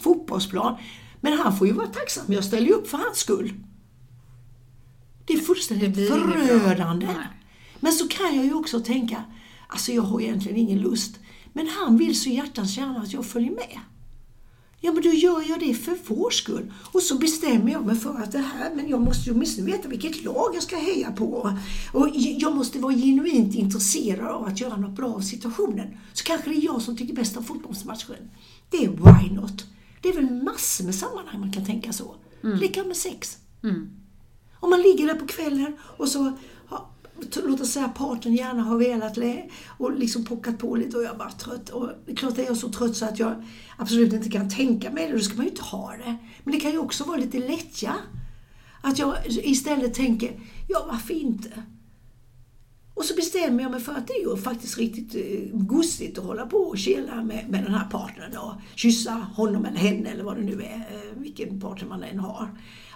fotbollsplan. 0.00 0.76
Men 1.20 1.38
han 1.38 1.56
får 1.56 1.66
ju 1.66 1.72
vara 1.72 1.86
tacksam, 1.86 2.24
jag 2.28 2.44
ställer 2.44 2.66
ju 2.66 2.72
upp 2.72 2.88
för 2.88 2.98
hans 2.98 3.18
skull. 3.18 3.52
Det 5.30 5.34
är 5.34 5.40
fullständigt 5.40 5.94
det 5.94 6.06
förödande. 6.06 7.08
Men 7.80 7.92
så 7.92 8.08
kan 8.08 8.36
jag 8.36 8.44
ju 8.44 8.54
också 8.54 8.80
tänka, 8.80 9.24
alltså 9.68 9.92
jag 9.92 10.02
har 10.02 10.20
egentligen 10.20 10.58
ingen 10.58 10.78
lust, 10.78 11.18
men 11.52 11.68
han 11.68 11.96
vill 11.96 12.20
så 12.20 12.30
hjärtans 12.30 12.76
gärna 12.76 13.00
att 13.00 13.12
jag 13.12 13.26
följer 13.26 13.50
med. 13.50 13.78
Ja, 14.80 14.92
men 14.92 15.02
då 15.02 15.08
gör 15.08 15.48
jag 15.48 15.60
det 15.60 15.74
för 15.74 15.96
vår 16.06 16.30
skull. 16.30 16.72
Och 16.92 17.02
så 17.02 17.18
bestämmer 17.18 17.72
jag 17.72 17.86
mig 17.86 17.96
för 17.96 18.14
att 18.14 18.32
det 18.32 18.38
här, 18.38 18.74
men 18.74 18.88
jag 18.88 19.00
måste 19.00 19.30
ju 19.30 19.36
åtminstone 19.36 19.72
veta 19.72 19.88
vilket 19.88 20.24
lag 20.24 20.50
jag 20.54 20.62
ska 20.62 20.76
heja 20.76 21.12
på. 21.12 21.58
Och 21.92 22.08
jag 22.14 22.56
måste 22.56 22.78
vara 22.78 22.94
genuint 22.94 23.54
intresserad 23.54 24.28
av 24.28 24.46
att 24.46 24.60
göra 24.60 24.76
något 24.76 24.96
bra 24.96 25.14
av 25.14 25.20
situationen. 25.20 25.96
Så 26.12 26.24
kanske 26.24 26.50
det 26.50 26.56
är 26.56 26.64
jag 26.64 26.82
som 26.82 26.96
tycker 26.96 27.14
bäst 27.14 27.36
om 27.36 27.44
fotbollsmatchen. 27.44 28.30
Det 28.70 28.84
är 28.84 28.88
why 28.88 29.34
not? 29.34 29.64
Det 30.02 30.08
är 30.08 30.14
väl 30.14 30.42
massor 30.44 30.84
med 30.84 30.94
sammanhang 30.94 31.40
man 31.40 31.52
kan 31.52 31.66
tänka 31.66 31.92
så. 31.92 32.14
Mm. 32.44 32.58
Lika 32.58 32.84
med 32.84 32.96
sex. 32.96 33.38
Mm. 33.62 33.99
Om 34.60 34.70
man 34.70 34.82
ligger 34.82 35.06
där 35.06 35.14
på 35.14 35.26
kvällen 35.26 35.76
och 35.96 36.08
så 36.08 36.32
låt 37.44 37.60
oss 37.60 37.72
säga 37.72 37.88
parten 37.88 38.34
gärna 38.34 38.62
har 38.62 38.78
velat 38.78 39.18
och 39.78 39.98
liksom 39.98 40.24
pockat 40.24 40.58
på 40.58 40.76
lite 40.76 40.96
och 40.96 41.02
jag 41.02 41.14
är 41.14 41.18
bara 41.18 41.30
trött. 41.30 41.68
Och 41.68 41.88
det 42.06 42.12
är 42.12 42.16
klart 42.16 42.38
är 42.38 42.44
jag 42.44 42.56
så 42.56 42.68
trött 42.68 42.96
så 42.96 43.04
att 43.04 43.18
jag 43.18 43.44
absolut 43.76 44.12
inte 44.12 44.30
kan 44.30 44.50
tänka 44.50 44.90
mig 44.90 45.06
det, 45.06 45.12
då 45.12 45.18
ska 45.18 45.36
man 45.36 45.44
ju 45.44 45.50
inte 45.50 45.62
ha 45.62 45.92
det. 45.92 46.16
Men 46.44 46.54
det 46.54 46.60
kan 46.60 46.70
ju 46.70 46.78
också 46.78 47.04
vara 47.04 47.16
lite 47.16 47.38
lättja. 47.38 47.94
Att 48.82 48.98
jag 48.98 49.16
istället 49.26 49.94
tänker, 49.94 50.40
ja 50.68 50.86
varför 50.90 51.14
inte? 51.14 51.62
Och 52.94 53.04
så 53.04 53.14
bestämmer 53.14 53.62
jag 53.62 53.70
mig 53.70 53.80
för 53.80 53.92
att 53.92 54.06
det 54.06 54.12
är 54.12 54.20
ju 54.20 54.36
faktiskt 54.36 54.78
riktigt 54.78 55.14
eh, 55.14 55.58
gosigt 55.58 56.18
att 56.18 56.24
hålla 56.24 56.46
på 56.46 56.56
och 56.56 56.78
chilla 56.78 57.22
med, 57.22 57.48
med 57.48 57.64
den 57.64 57.74
här 57.74 57.88
partnern 57.88 58.36
och 58.36 58.52
kyssa 58.74 59.12
honom 59.12 59.64
eller 59.64 59.78
henne 59.78 60.10
eller 60.10 60.24
vad 60.24 60.36
det 60.36 60.42
nu 60.42 60.62
är, 60.62 60.76
eh, 60.76 61.18
vilken 61.18 61.60
partner 61.60 61.88
man 61.88 62.02
än 62.02 62.18
har. 62.18 62.48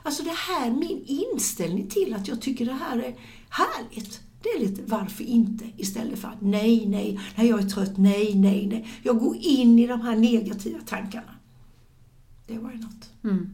Alltså 0.06 0.22
det 0.22 0.34
här, 0.34 0.70
min 0.70 1.04
inställning 1.06 1.88
till 1.88 2.14
att 2.14 2.28
jag 2.28 2.42
tycker 2.42 2.66
det 2.66 2.72
här 2.72 2.98
är 2.98 3.14
härligt. 3.48 4.20
Det 4.42 4.48
är 4.48 4.60
lite 4.60 4.82
varför 4.86 5.24
inte 5.24 5.64
istället 5.76 6.18
för 6.18 6.28
att 6.28 6.40
nej, 6.40 6.86
nej, 6.86 7.20
när 7.36 7.44
jag 7.44 7.60
är 7.60 7.68
trött, 7.68 7.96
nej, 7.96 8.34
nej, 8.34 8.66
nej. 8.66 8.88
Jag 9.02 9.18
går 9.18 9.36
in 9.36 9.78
i 9.78 9.86
de 9.86 10.00
här 10.00 10.16
negativa 10.16 10.78
tankarna. 10.86 11.34
Det 12.46 12.58
var 12.58 12.70
ju 12.70 12.78
något. 12.78 13.10
Mm. 13.24 13.50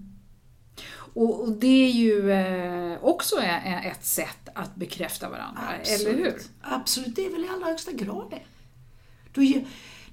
Och, 1.13 1.41
och, 1.41 1.53
det 1.53 1.67
är 1.67 1.91
ju 1.91 2.31
eh, 2.33 3.05
också 3.05 3.37
ett 3.85 4.05
sätt 4.05 4.49
att 4.55 4.77
bekräfta 4.77 5.29
varandra, 5.29 5.63
Absolut. 5.81 6.15
eller 6.15 6.25
hur? 6.25 6.43
Absolut, 6.61 7.17
det 7.17 7.27
är 7.27 7.31
väl 7.31 7.45
i 7.45 7.49
allra 7.49 7.67
högsta 7.67 7.93
grad 7.93 8.27
det. 8.31 8.43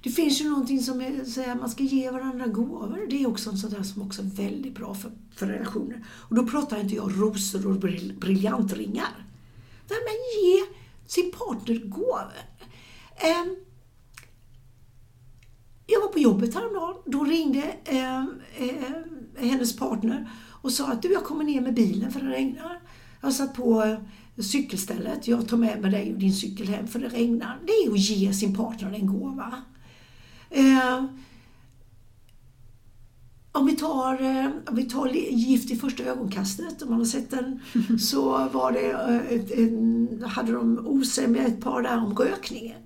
Det 0.02 0.10
finns 0.10 0.40
ju 0.40 0.48
någonting 0.48 0.82
som 0.82 1.00
är, 1.00 1.50
att 1.50 1.60
man 1.60 1.70
ska 1.70 1.82
ge 1.82 2.10
varandra 2.10 2.46
gåvor. 2.46 3.06
Det 3.10 3.22
är 3.22 3.28
också 3.28 3.50
en 3.50 3.58
sån 3.58 3.70
där 3.70 3.82
som 3.82 4.02
också 4.02 4.22
är 4.22 4.26
väldigt 4.26 4.74
bra 4.74 4.94
för, 4.94 5.10
för 5.34 5.46
relationer. 5.46 6.04
Och 6.08 6.34
då 6.34 6.46
pratar 6.46 6.80
inte 6.80 6.94
jag 6.94 7.12
rosor 7.16 7.66
och 7.66 7.76
briljantringar. 8.20 9.26
Nej, 9.90 9.98
men 10.04 10.44
ge 10.44 10.78
sin 11.06 11.32
partner 11.32 11.74
gåvor. 11.74 12.32
Eh, 13.16 13.52
jag 15.86 16.00
var 16.00 16.08
på 16.08 16.18
jobbet 16.18 16.54
häromdagen. 16.54 16.96
Då 17.06 17.24
ringde 17.24 17.76
eh, 17.84 18.24
eh, 18.56 19.04
hennes 19.36 19.76
partner 19.76 20.30
och 20.62 20.72
sa 20.72 20.92
att 20.92 21.02
du, 21.02 21.12
jag 21.12 21.24
kommer 21.24 21.44
ner 21.44 21.60
med 21.60 21.74
bilen 21.74 22.12
för 22.12 22.20
det 22.20 22.30
regnar. 22.30 22.80
Jag 23.20 23.32
satt 23.32 23.54
på 23.54 23.96
cykelstället. 24.36 25.28
Jag 25.28 25.48
tar 25.48 25.56
med 25.56 25.80
mig 25.80 25.90
dig 25.90 26.12
och 26.12 26.18
din 26.18 26.32
cykel 26.32 26.68
hem 26.68 26.88
för 26.88 26.98
det 26.98 27.08
regnar. 27.08 27.58
Det 27.66 27.72
är 27.72 27.92
att 27.92 27.98
ge 27.98 28.32
sin 28.32 28.56
partner 28.56 28.92
en 28.92 29.06
gåva. 29.06 29.62
Eh, 30.50 31.04
om 33.52 33.66
vi 33.66 33.76
tar, 33.76 34.22
eh, 34.22 34.50
om 34.66 34.76
vi 34.76 34.84
tar 34.84 35.08
Gift 35.08 35.70
i 35.70 35.76
första 35.76 36.02
ögonkastet, 36.02 36.82
om 36.82 36.90
man 36.90 36.98
har 36.98 37.06
sett 37.06 37.30
den, 37.30 37.60
så 38.00 38.48
var 38.52 38.72
det 38.72 38.90
eh, 38.90 39.38
ett, 39.38 39.50
en, 39.50 40.24
hade 40.26 40.52
de 40.52 40.86
osämja 40.86 41.46
ett 41.46 41.60
par 41.60 41.82
där 41.82 41.96
om 41.96 42.14
rökningen. 42.14 42.82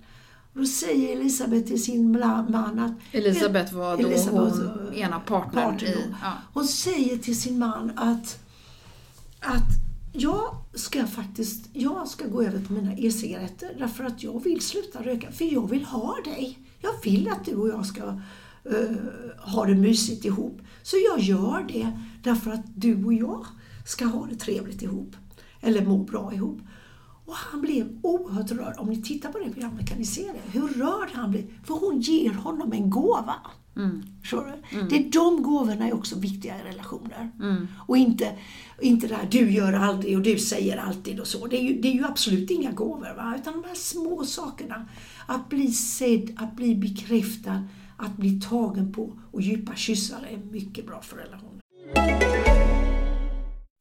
Och 0.53 0.61
då 0.61 0.67
säger 0.67 1.17
Elisabeth 1.17 1.67
till 1.67 1.83
sin 1.83 2.13
man 2.13 2.79
att... 2.79 2.93
Elisabeth 3.13 3.75
var 3.75 3.97
då 3.97 4.09
Elisabeth, 4.09 4.57
hon, 4.57 4.95
ena 4.95 5.21
partnern. 5.21 5.65
partnern 5.65 5.91
i, 5.91 6.15
ja. 6.23 6.33
Hon 6.55 6.67
säger 6.67 7.17
till 7.17 7.41
sin 7.41 7.59
man 7.59 7.93
att, 7.97 8.39
att 9.41 9.69
jag 10.13 10.57
ska 10.75 11.07
faktiskt 11.07 11.69
jag 11.73 12.09
ska 12.09 12.27
gå 12.27 12.43
över 12.43 12.61
på 12.61 12.73
mina 12.73 12.93
e-cigaretter 12.97 13.75
därför 13.79 14.05
att 14.05 14.23
jag 14.23 14.45
vill 14.45 14.61
sluta 14.61 15.03
röka, 15.03 15.33
för 15.33 15.45
jag 15.45 15.71
vill 15.71 15.85
ha 15.85 16.17
dig. 16.25 16.59
Jag 16.83 16.93
vill 17.05 17.29
att 17.29 17.45
du 17.45 17.55
och 17.55 17.69
jag 17.69 17.87
ska 17.87 18.05
uh, 18.07 18.97
ha 19.39 19.67
det 19.67 19.75
mysigt 19.75 20.25
ihop. 20.25 20.61
Så 20.83 20.97
jag 21.11 21.21
gör 21.21 21.65
det 21.69 21.99
därför 22.23 22.51
att 22.51 22.65
du 22.75 23.05
och 23.05 23.15
jag 23.15 23.47
ska 23.87 24.05
ha 24.05 24.27
det 24.27 24.37
trevligt 24.37 24.83
ihop. 24.83 25.17
Eller 25.61 25.87
må 25.87 25.99
bra 25.99 26.33
ihop. 26.35 26.61
Och 27.27 27.35
han 27.35 27.61
blev 27.61 27.99
oerhört 28.03 28.51
rörd. 28.51 28.75
Om 28.79 28.89
ni 28.89 29.03
tittar 29.03 29.33
på 29.33 29.39
det 29.39 29.51
programmet 29.51 29.89
kan 29.89 29.99
ni 29.99 30.05
se 30.05 30.23
det. 30.23 30.59
Hur 30.59 30.69
rörd 30.69 31.09
han 31.13 31.31
blir. 31.31 31.45
För 31.65 31.75
hon 31.75 32.01
ger 32.01 32.33
honom 32.33 32.73
en 32.73 32.91
gåva. 32.91 33.35
Mm. 33.77 34.03
Mm. 34.73 34.89
Det 34.89 34.97
är 34.97 35.11
de 35.11 35.43
gåvorna 35.43 35.89
är 35.89 35.95
också 35.95 36.19
viktiga 36.19 36.61
i 36.61 36.63
relationer. 36.63 37.31
Mm. 37.41 37.67
Och 37.87 37.97
inte, 37.97 38.39
inte 38.81 39.07
det 39.07 39.15
här 39.15 39.29
du 39.31 39.51
gör 39.51 39.73
aldrig 39.73 40.17
och 40.17 40.23
du 40.23 40.39
säger 40.39 40.77
alltid 40.77 41.21
och 41.21 41.27
så. 41.27 41.47
Det 41.47 41.57
är 41.57 41.63
ju, 41.63 41.81
det 41.81 41.89
är 41.89 41.93
ju 41.93 42.05
absolut 42.05 42.51
inga 42.51 42.73
gåvor. 42.73 43.15
Va? 43.17 43.35
Utan 43.41 43.53
de 43.53 43.69
här 43.69 43.75
små 43.75 44.25
sakerna. 44.25 44.89
Att 45.27 45.49
bli 45.49 45.73
sedd, 45.73 46.37
att 46.37 46.57
bli 46.57 46.75
bekräftad, 46.75 47.63
att 47.97 48.17
bli 48.17 48.41
tagen 48.41 48.93
på 48.93 49.19
och 49.31 49.43
djupa 49.43 49.75
kyssar 49.75 50.27
är 50.31 50.53
mycket 50.53 50.87
bra 50.87 51.01
för 51.01 51.17
relationer. 51.17 51.62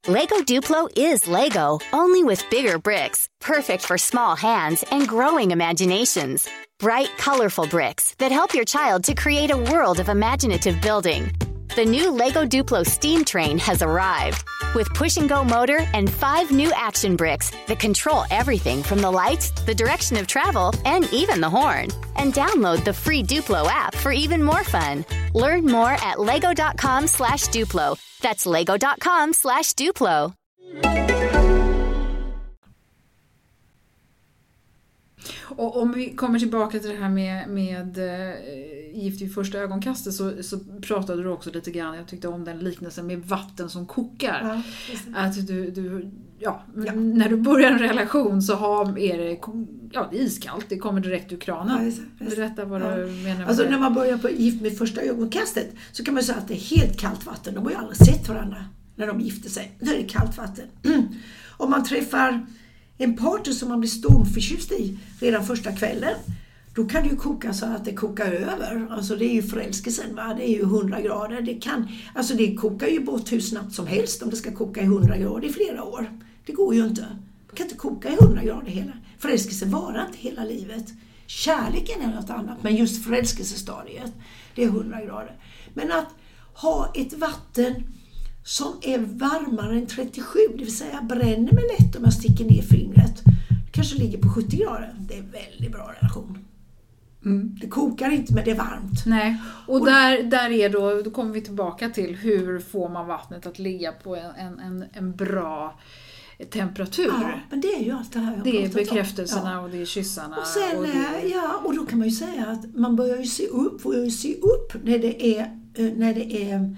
Lego 0.08 0.38
Duplo 0.38 0.90
is 0.98 1.28
Lego, 1.28 1.78
only 1.94 2.24
with 2.24 2.50
bigger 2.50 2.80
bricks, 2.80 3.30
perfect 3.40 3.86
for 3.86 4.00
small 4.00 4.36
hands 4.36 4.84
and 4.90 5.08
growing 5.08 5.52
imaginations. 5.52 6.50
Bright, 6.80 7.16
colorful 7.20 7.68
bricks 7.68 8.16
that 8.18 8.32
help 8.32 8.56
your 8.56 8.66
child 8.66 9.04
to 9.04 9.14
create 9.14 9.52
a 9.52 9.58
world 9.58 10.00
of 10.00 10.10
imaginative 10.10 10.82
building. 10.82 11.32
The 11.74 11.86
new 11.86 12.12
Lego 12.12 12.46
Duplo 12.46 12.86
steam 12.86 13.24
train 13.24 13.58
has 13.60 13.82
arrived 13.82 14.44
with 14.76 14.94
push 14.94 15.16
and 15.16 15.30
go 15.30 15.42
motor 15.42 15.88
and 15.94 16.10
five 16.10 16.52
new 16.52 16.70
action 16.76 17.16
bricks 17.16 17.50
that 17.68 17.80
control 17.80 18.26
everything 18.30 18.84
from 18.84 19.00
the 19.00 19.10
lights, 19.10 19.52
the 19.52 19.74
direction 19.74 20.18
of 20.18 20.28
travel, 20.28 20.74
and 20.84 21.08
even 21.14 21.40
the 21.40 21.50
horn. 21.50 21.88
And 22.18 22.34
download 22.34 22.84
the 22.84 22.92
free 22.92 23.24
Duplo 23.24 23.68
app 23.68 23.96
for 23.96 24.12
even 24.12 24.44
more 24.44 24.66
fun. 24.66 25.06
Learn 25.34 25.66
more 25.66 25.92
at 25.92 26.20
lego.com 26.20 27.08
slash 27.08 27.46
Duplo. 27.46 27.98
That's 28.20 28.46
lego.com 28.46 29.32
slash 29.32 29.74
Duplo. 29.74 30.34
Och 35.56 35.82
om 35.82 35.92
vi 35.92 36.16
kommer 36.16 36.40
tillbaka 36.40 36.80
till 36.80 36.90
det 36.90 36.96
här 36.96 37.10
med, 37.10 37.50
med 37.50 37.98
eh, 37.98 38.36
gift 39.04 39.22
vid 39.22 39.34
första 39.34 39.58
ögonkastet 39.58 40.14
så, 40.14 40.44
så 40.44 40.60
pratade 40.82 41.24
du 41.24 41.30
också 41.30 41.50
lite 41.52 41.72
grann, 41.72 41.96
jag 41.96 42.08
tyckte 42.08 42.28
om 42.28 42.44
den 42.46 42.60
liknelsen 42.60 43.08
med 43.08 43.20
vatten 43.26 43.70
som 43.70 43.86
kokar. 43.86 44.40
Ja, 44.44 44.62
just. 44.92 45.04
Att 45.16 45.48
du, 45.48 45.72
du 45.72 46.12
ja, 46.40 46.64
Ja. 46.86 46.94
när 46.94 47.30
du 47.30 47.38
börjar 47.38 47.72
en 47.72 47.80
relation 47.80 48.42
så 48.42 48.56
har, 48.56 49.00
är 49.00 49.18
det, 49.18 49.40
ja, 49.92 50.08
det 50.12 50.18
är 50.20 50.24
iskallt, 50.24 50.66
det 50.70 50.78
kommer 50.78 51.02
direkt 51.02 51.32
ur 51.32 51.36
Ja, 51.36 51.42
kranen. 51.46 51.86
just 51.86 51.98
det, 51.98 52.24
just 52.26 52.36
det. 52.36 52.42
Berätta 52.42 52.66
vad 52.66 52.82
Ja. 52.82 52.96
du 52.96 53.06
menar 53.06 53.38
med 53.40 53.48
Alltså 53.48 53.64
det. 53.64 53.70
när 53.70 53.80
man 53.80 53.94
börjar 53.94 54.18
på 54.18 54.30
Gift 54.30 54.62
med 54.62 54.78
första 54.78 55.02
ögonkastet 55.02 55.72
så 55.92 56.04
kan 56.04 56.14
man 56.14 56.24
säga 56.24 56.38
att 56.38 56.48
det 56.48 56.54
är 56.54 56.78
helt 56.78 57.00
kallt 57.00 57.26
vatten. 57.26 57.54
De 57.54 57.64
har 57.64 57.72
ju 57.72 57.78
aldrig 57.78 57.98
sett 57.98 58.30
varandra 58.30 58.66
när 58.96 59.08
de 59.08 59.20
gifter 59.20 59.50
sig. 59.50 59.72
Då 59.80 59.92
är 59.92 59.98
det 59.98 60.04
kallt 60.04 60.38
vatten. 60.38 60.66
Om 61.58 61.70
man 61.72 61.84
träffar 61.84 62.46
en 63.04 63.18
partner 63.18 63.54
som 63.54 63.70
man 63.70 63.80
blir 63.80 63.90
stormförtjust 63.90 64.72
i 64.72 65.00
redan 65.20 65.46
första 65.46 65.72
kvällen 65.72 66.16
då 66.76 66.86
kan 66.86 67.04
det 67.04 67.10
ju 67.10 67.16
koka 67.16 67.54
så 67.54 67.66
att 67.66 67.86
det 67.86 67.94
kokar 67.94 68.32
över. 68.32 68.88
Alltså 68.90 69.16
det 69.16 69.26
är 69.26 69.34
ju 69.34 69.44
förälskelsen, 69.44 70.16
va? 70.16 70.34
det 70.38 70.50
är 70.50 70.54
ju 70.54 70.62
100 70.62 71.02
grader. 71.02 71.42
Det, 71.42 71.54
kan, 71.54 71.88
alltså 72.16 72.34
det 72.34 72.56
kokar 72.56 72.88
ju 72.88 73.00
bort 73.00 73.32
hur 73.32 73.40
snabbt 73.40 73.74
som 73.74 73.88
helst 73.88 74.24
om 74.24 74.30
det 74.30 74.36
ska 74.36 74.52
koka 74.52 74.82
i 74.82 74.84
100 74.84 75.18
grader 75.18 75.48
i 75.48 75.54
flera 75.54 75.84
år. 75.84 76.12
Det 76.46 76.54
går 76.54 76.76
ju 76.76 76.86
inte. 76.86 77.02
Man 77.48 77.56
kan 77.56 77.66
inte 77.66 77.78
koka 77.78 78.10
i 78.10 78.14
100 78.14 78.44
grader 78.44 78.68
hela. 78.68 78.92
Förälskelsen 79.20 79.72
varar 79.72 80.06
inte 80.06 80.18
hela 80.18 80.44
livet. 80.44 80.86
Kärleken 81.26 82.02
är 82.02 82.16
något 82.16 82.30
annat, 82.30 82.64
men 82.64 82.76
just 82.76 83.06
förälskelsestadiet, 83.06 84.12
det 84.56 84.64
är 84.64 84.68
100 84.68 85.02
grader. 85.02 85.36
Men 85.74 85.92
att 85.92 86.08
ha 86.54 86.94
ett 86.96 87.14
vatten 87.14 87.84
som 88.44 88.74
är 88.82 89.00
varmare 89.00 89.76
än 89.78 89.88
37, 89.88 90.40
det 90.52 90.64
vill 90.64 90.78
säga 90.78 91.02
bränner 91.02 91.52
mig 91.52 91.64
lätt 91.80 91.96
om 91.96 92.04
jag 92.04 92.14
sticker 92.14 92.46
ner 92.46 92.62
fingret. 92.62 93.24
Det 93.66 93.72
kanske 93.72 93.98
ligger 93.98 94.18
på 94.18 94.30
70 94.30 94.58
grader. 94.58 94.94
Det 95.00 95.14
är 95.14 95.20
en 95.20 95.32
väldigt 95.32 95.72
bra 95.72 95.94
relation. 96.00 96.46
Mm. 97.26 97.58
Det 97.62 97.68
kokar 97.68 98.12
inte, 98.12 98.34
men 98.34 98.46
det 98.46 98.52
är 98.52 98.56
varmt. 98.56 99.06
Nej, 99.06 99.38
och 99.68 99.86
där, 99.86 100.24
där 100.24 100.50
är 100.50 100.70
då, 100.70 101.02
då 101.02 101.12
kommer 101.12 101.34
vi 101.34 101.42
tillbaka 101.42 101.90
till 101.90 102.16
hur 102.16 102.60
får 102.60 102.90
man 102.90 103.08
vattnet 103.08 103.46
att 103.46 103.60
ligga 103.60 103.92
på 103.92 104.16
en, 104.16 104.60
en, 104.60 104.86
en, 104.94 105.16
bra 105.16 105.80
temperatur. 106.50 107.14
Ja, 107.22 107.32
men 107.50 107.62
det 107.62 107.68
är 107.68 107.84
ju 107.84 107.92
allt 107.92 108.14
det 108.14 108.20
här 108.20 108.36
jag 108.36 108.44
Det 108.44 108.66
är 108.66 108.70
bekräftelserna 108.70 109.52
Ja. 109.52 109.60
och 109.60 109.70
det 109.70 109.82
är 109.82 109.86
kyssarna. 109.86 110.38
Och 110.38 110.48
sen, 110.48 110.78
och 110.78 110.84
det, 110.84 111.24
eh, 111.24 111.32
ja, 111.32 111.62
och 111.66 111.76
då 111.76 111.86
kan 111.86 112.00
man 112.00 112.08
ju 112.08 112.16
säga 112.16 112.48
att 112.48 112.76
man 112.76 112.96
börjar 112.96 113.18
ju 113.18 113.26
se 113.26 113.48
upp, 113.48 113.82
får 113.82 113.96
ju 113.96 114.12
se 114.12 114.36
upp 114.36 114.84
när 114.84 115.00
det 115.00 115.38
är, 115.38 115.42
eh, 115.74 115.94
när 115.96 116.14
det 116.14 116.52
är 116.52 116.78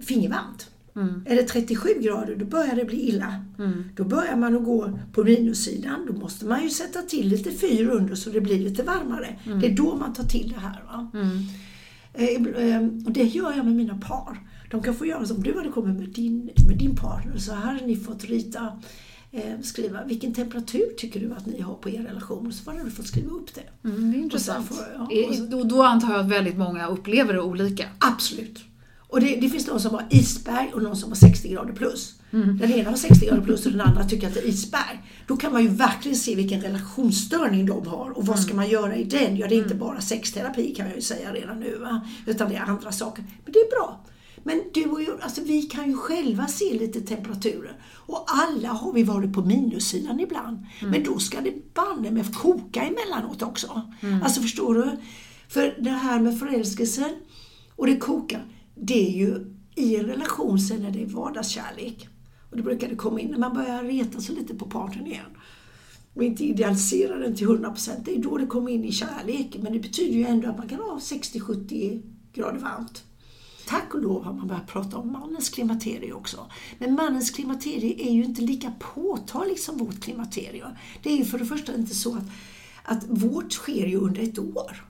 fingervarmt. 0.00 0.70
Mm. 0.96 1.22
Är 1.26 1.36
det 1.36 1.42
37 1.42 1.88
grader, 2.00 2.36
då 2.36 2.44
börjar 2.44 2.76
det 2.76 2.84
bli 2.84 3.08
illa. 3.08 3.44
Mm. 3.58 3.84
Då 3.96 4.04
börjar 4.04 4.36
man 4.36 4.56
att 4.56 4.64
gå 4.64 4.98
på 5.12 5.24
minussidan. 5.24 6.06
Då 6.06 6.12
måste 6.12 6.44
man 6.46 6.62
ju 6.62 6.70
sätta 6.70 7.02
till 7.02 7.28
lite 7.28 7.50
fyr 7.50 7.88
under 7.88 8.14
så 8.14 8.30
det 8.30 8.40
blir 8.40 8.58
lite 8.58 8.82
varmare. 8.82 9.38
Det 9.60 9.66
är 9.66 9.76
då 9.76 9.96
man 9.96 10.12
tar 10.12 10.24
till 10.24 10.54
det 10.54 10.60
här. 10.60 10.82
Mm. 11.14 11.38
Eh, 12.14 12.74
eh, 12.76 12.82
Och 13.06 13.12
det 13.12 13.22
gör 13.24 13.52
jag 13.56 13.64
med 13.64 13.74
mina 13.74 13.98
par. 13.98 14.38
De 14.70 14.82
kan 14.82 14.94
få 14.94 15.06
göra 15.06 15.26
som 15.26 15.42
du 15.42 15.56
hade 15.56 15.68
kommit 15.68 16.00
med 16.00 16.08
din, 16.08 16.50
med 16.68 16.78
din 16.78 16.96
partner. 16.96 17.36
Så 17.38 17.52
här 17.54 17.72
hade 17.72 17.86
ni 17.86 17.96
fått 17.96 18.24
rita, 18.24 18.80
eh, 19.32 19.60
skriva 19.62 20.04
vilken 20.04 20.34
temperatur 20.34 20.84
tycker 20.98 21.20
du 21.20 21.32
att 21.32 21.46
ni 21.46 21.60
har 21.60 21.74
på 21.74 21.90
er 21.90 22.02
relation? 22.02 22.52
Så 22.52 22.70
hade 22.70 22.84
du 22.84 22.90
fått 22.90 23.06
skriva 23.06 23.30
upp 23.30 23.54
det. 23.54 23.88
Mm, 23.88 24.12
det 24.12 24.18
är 24.18 24.22
intressant. 24.22 24.66
får- 24.68 24.76
ja, 24.94 25.08
och 25.28 25.34
så- 25.34 25.44
då, 25.46 25.64
då 25.64 25.82
antar 25.82 26.10
jag 26.12 26.20
att 26.20 26.30
väldigt 26.30 26.56
många 26.58 26.86
upplever 26.88 27.32
det 27.34 27.40
olika. 27.40 27.84
Absolut. 27.98 28.64
Och 29.14 29.20
det, 29.20 29.36
det 29.36 29.48
finns 29.48 29.66
någon 29.66 29.80
som 29.80 29.94
har 29.94 30.06
isberg 30.10 30.70
och 30.74 30.82
någon 30.82 30.96
som 30.96 31.10
har 31.10 31.16
60 31.16 31.48
grader 31.48 31.72
plus. 31.72 32.14
Den 32.30 32.72
ena 32.72 32.90
har 32.90 32.96
60 32.96 33.26
grader 33.26 33.42
plus 33.42 33.66
och 33.66 33.72
den 33.72 33.80
andra 33.80 34.04
tycker 34.04 34.26
att 34.26 34.34
det 34.34 34.40
är 34.40 34.48
isberg. 34.48 35.02
Då 35.26 35.36
kan 35.36 35.52
man 35.52 35.62
ju 35.62 35.68
verkligen 35.68 36.16
se 36.16 36.34
vilken 36.34 36.60
relationsstörning 36.60 37.66
de 37.66 37.86
har 37.86 38.18
och 38.18 38.26
vad 38.26 38.38
ska 38.38 38.54
man 38.54 38.68
göra 38.68 38.96
i 38.96 39.04
den? 39.04 39.36
Ja, 39.36 39.48
det 39.48 39.54
är 39.54 39.58
inte 39.62 39.74
bara 39.74 40.00
sexterapi 40.00 40.74
kan 40.74 40.86
jag 40.86 40.96
ju 40.96 41.02
säga 41.02 41.32
redan 41.32 41.60
nu, 41.60 41.78
va? 41.78 42.00
utan 42.26 42.48
det 42.48 42.56
är 42.56 42.60
andra 42.60 42.92
saker. 42.92 43.24
Men 43.44 43.52
det 43.52 43.58
är 43.58 43.70
bra. 43.70 44.04
Men 44.42 44.62
du 44.74 44.84
och 44.84 45.02
jag, 45.02 45.20
alltså 45.20 45.40
vi 45.44 45.62
kan 45.62 45.90
ju 45.90 45.96
själva 45.96 46.46
se 46.46 46.74
lite 46.74 47.00
temperaturer. 47.00 47.76
Och 47.94 48.24
alla 48.26 48.68
har 48.68 48.92
vi 48.92 49.02
varit 49.02 49.32
på 49.32 49.42
minussidan 49.42 50.20
ibland. 50.20 50.66
Men 50.82 51.02
då 51.02 51.18
ska 51.18 51.40
det 51.40 51.74
banne 51.74 52.10
med 52.10 52.34
koka 52.34 52.82
emellanåt 52.82 53.42
också. 53.42 53.82
Alltså 54.22 54.40
förstår 54.40 54.74
du? 54.74 54.90
För 55.48 55.76
det 55.80 55.90
här 55.90 56.20
med 56.20 56.38
förälskelsen 56.38 57.10
och 57.76 57.86
det 57.86 57.96
kokar, 57.96 58.44
det 58.74 59.06
är 59.08 59.10
ju 59.10 59.54
i 59.74 59.96
en 59.96 60.06
relation 60.06 60.58
sen 60.58 60.82
när 60.82 60.90
det 60.90 61.02
är 61.02 61.06
vardagskärlek. 61.06 62.08
Och 62.50 62.56
det 62.56 62.62
brukar 62.62 62.88
det 62.88 62.96
komma 62.96 63.20
in 63.20 63.30
när 63.30 63.38
man 63.38 63.54
börjar 63.54 63.82
reta 63.82 64.20
sig 64.20 64.34
lite 64.34 64.54
på 64.54 64.66
partnern 64.66 65.06
igen. 65.06 65.36
Och 66.14 66.24
inte 66.24 66.44
idealisera 66.44 67.18
den 67.18 67.36
till 67.36 67.48
100%. 67.48 67.90
Det 68.04 68.16
är 68.16 68.22
då 68.22 68.36
det 68.36 68.46
kommer 68.46 68.70
in 68.70 68.84
i 68.84 68.92
kärlek. 68.92 69.56
Men 69.62 69.72
det 69.72 69.78
betyder 69.78 70.14
ju 70.14 70.24
ändå 70.24 70.48
att 70.48 70.58
man 70.58 70.68
kan 70.68 70.78
ha 70.78 70.98
60-70 70.98 72.02
grader 72.32 72.58
varmt. 72.58 73.04
Tack 73.66 73.94
och 73.94 74.02
lov 74.02 74.24
har 74.24 74.32
man 74.32 74.46
börjat 74.46 74.66
prata 74.66 74.96
om 74.96 75.12
mannens 75.12 75.48
klimakterie 75.48 76.12
också. 76.12 76.46
Men 76.78 76.94
mannens 76.94 77.30
klimakterie 77.30 78.08
är 78.08 78.12
ju 78.12 78.24
inte 78.24 78.42
lika 78.42 78.72
påtagligt 78.94 79.62
som 79.62 79.78
vårt 79.78 80.00
klimakterium. 80.00 80.70
Det 81.02 81.12
är 81.12 81.16
ju 81.16 81.24
för 81.24 81.38
det 81.38 81.46
första 81.46 81.74
inte 81.74 81.94
så 81.94 82.14
att, 82.14 82.24
att 82.84 83.04
vårt 83.08 83.52
sker 83.52 83.86
ju 83.86 83.96
under 83.96 84.22
ett 84.22 84.38
år. 84.38 84.84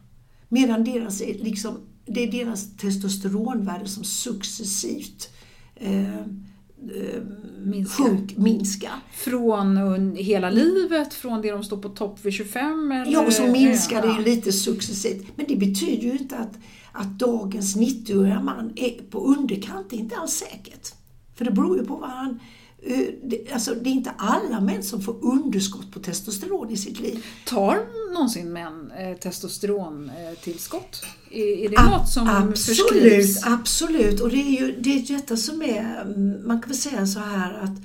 Medan 0.49 0.85
deras 0.85 1.21
är 1.21 1.35
liksom, 1.35 1.79
det 2.07 2.23
är 2.23 2.33
deras 2.33 2.77
testosteronvärde 2.77 3.89
som 3.89 4.05
successivt 4.05 5.31
eh, 5.75 6.19
eh, 6.19 7.23
Minskar. 7.65 8.05
sjunk, 8.05 8.37
minskar. 8.37 8.93
Från 9.13 10.17
hela 10.17 10.51
livet, 10.51 11.15
från 11.15 11.43
det 11.43 11.51
de 11.51 11.65
står 11.65 11.77
på 11.77 11.89
topp 11.89 12.25
vid 12.25 12.33
25? 12.33 12.93
Eller? 12.93 13.13
Ja, 13.13 13.27
och 13.27 13.33
så 13.33 13.47
minskar 13.47 14.03
det 14.03 14.19
ju 14.19 14.35
lite 14.35 14.53
successivt. 14.53 15.27
Men 15.37 15.47
det 15.49 15.57
betyder 15.57 16.03
ju 16.03 16.13
inte 16.13 16.37
att, 16.37 16.59
att 16.93 17.19
dagens 17.19 17.77
90-åriga 17.77 18.43
man 18.43 18.73
är 18.77 19.11
på 19.11 19.19
underkant. 19.27 19.91
Det 19.91 19.97
är 19.97 20.01
inte 20.01 20.17
alls 20.17 20.33
säkert. 20.33 20.93
För 21.35 21.45
det 21.45 21.51
beror 21.51 21.79
ju 21.79 21.85
på 21.85 21.97
vad 21.97 22.11
han... 22.11 22.41
eh, 22.87 23.07
det, 23.23 23.53
alltså, 23.53 23.75
det 23.75 23.91
är 23.91 23.93
inte 23.93 24.11
alla 24.19 24.61
män 24.61 24.83
som 24.83 25.03
får 25.03 25.25
underskott 25.25 25.93
på 25.93 26.01
testosteron 26.01 26.71
i 26.71 26.77
sitt 26.77 27.01
liv. 27.01 27.25
Tar 27.47 27.79
någonsin 28.15 28.53
män 28.53 28.91
eh, 28.99 29.17
testosterontillskott? 29.19 31.03
Är, 31.31 31.65
är 31.65 31.69
det 31.69 31.85
något 31.91 32.09
som 32.09 32.29
absolut, 32.29 32.59
förskrivs? 32.59 33.47
absolut. 33.47 34.21
Och 34.21 34.29
det 34.29 34.37
är 34.37 34.61
ju 34.61 34.81
det 34.81 34.91
är 34.99 35.17
detta 35.17 35.37
som 35.37 35.63
är... 35.63 36.01
mm, 36.03 36.47
Man 36.47 36.61
kan 36.63 36.69
väl 36.69 36.79
säga 36.79 37.07
så 37.07 37.21
här 37.21 37.53
att 37.55 37.79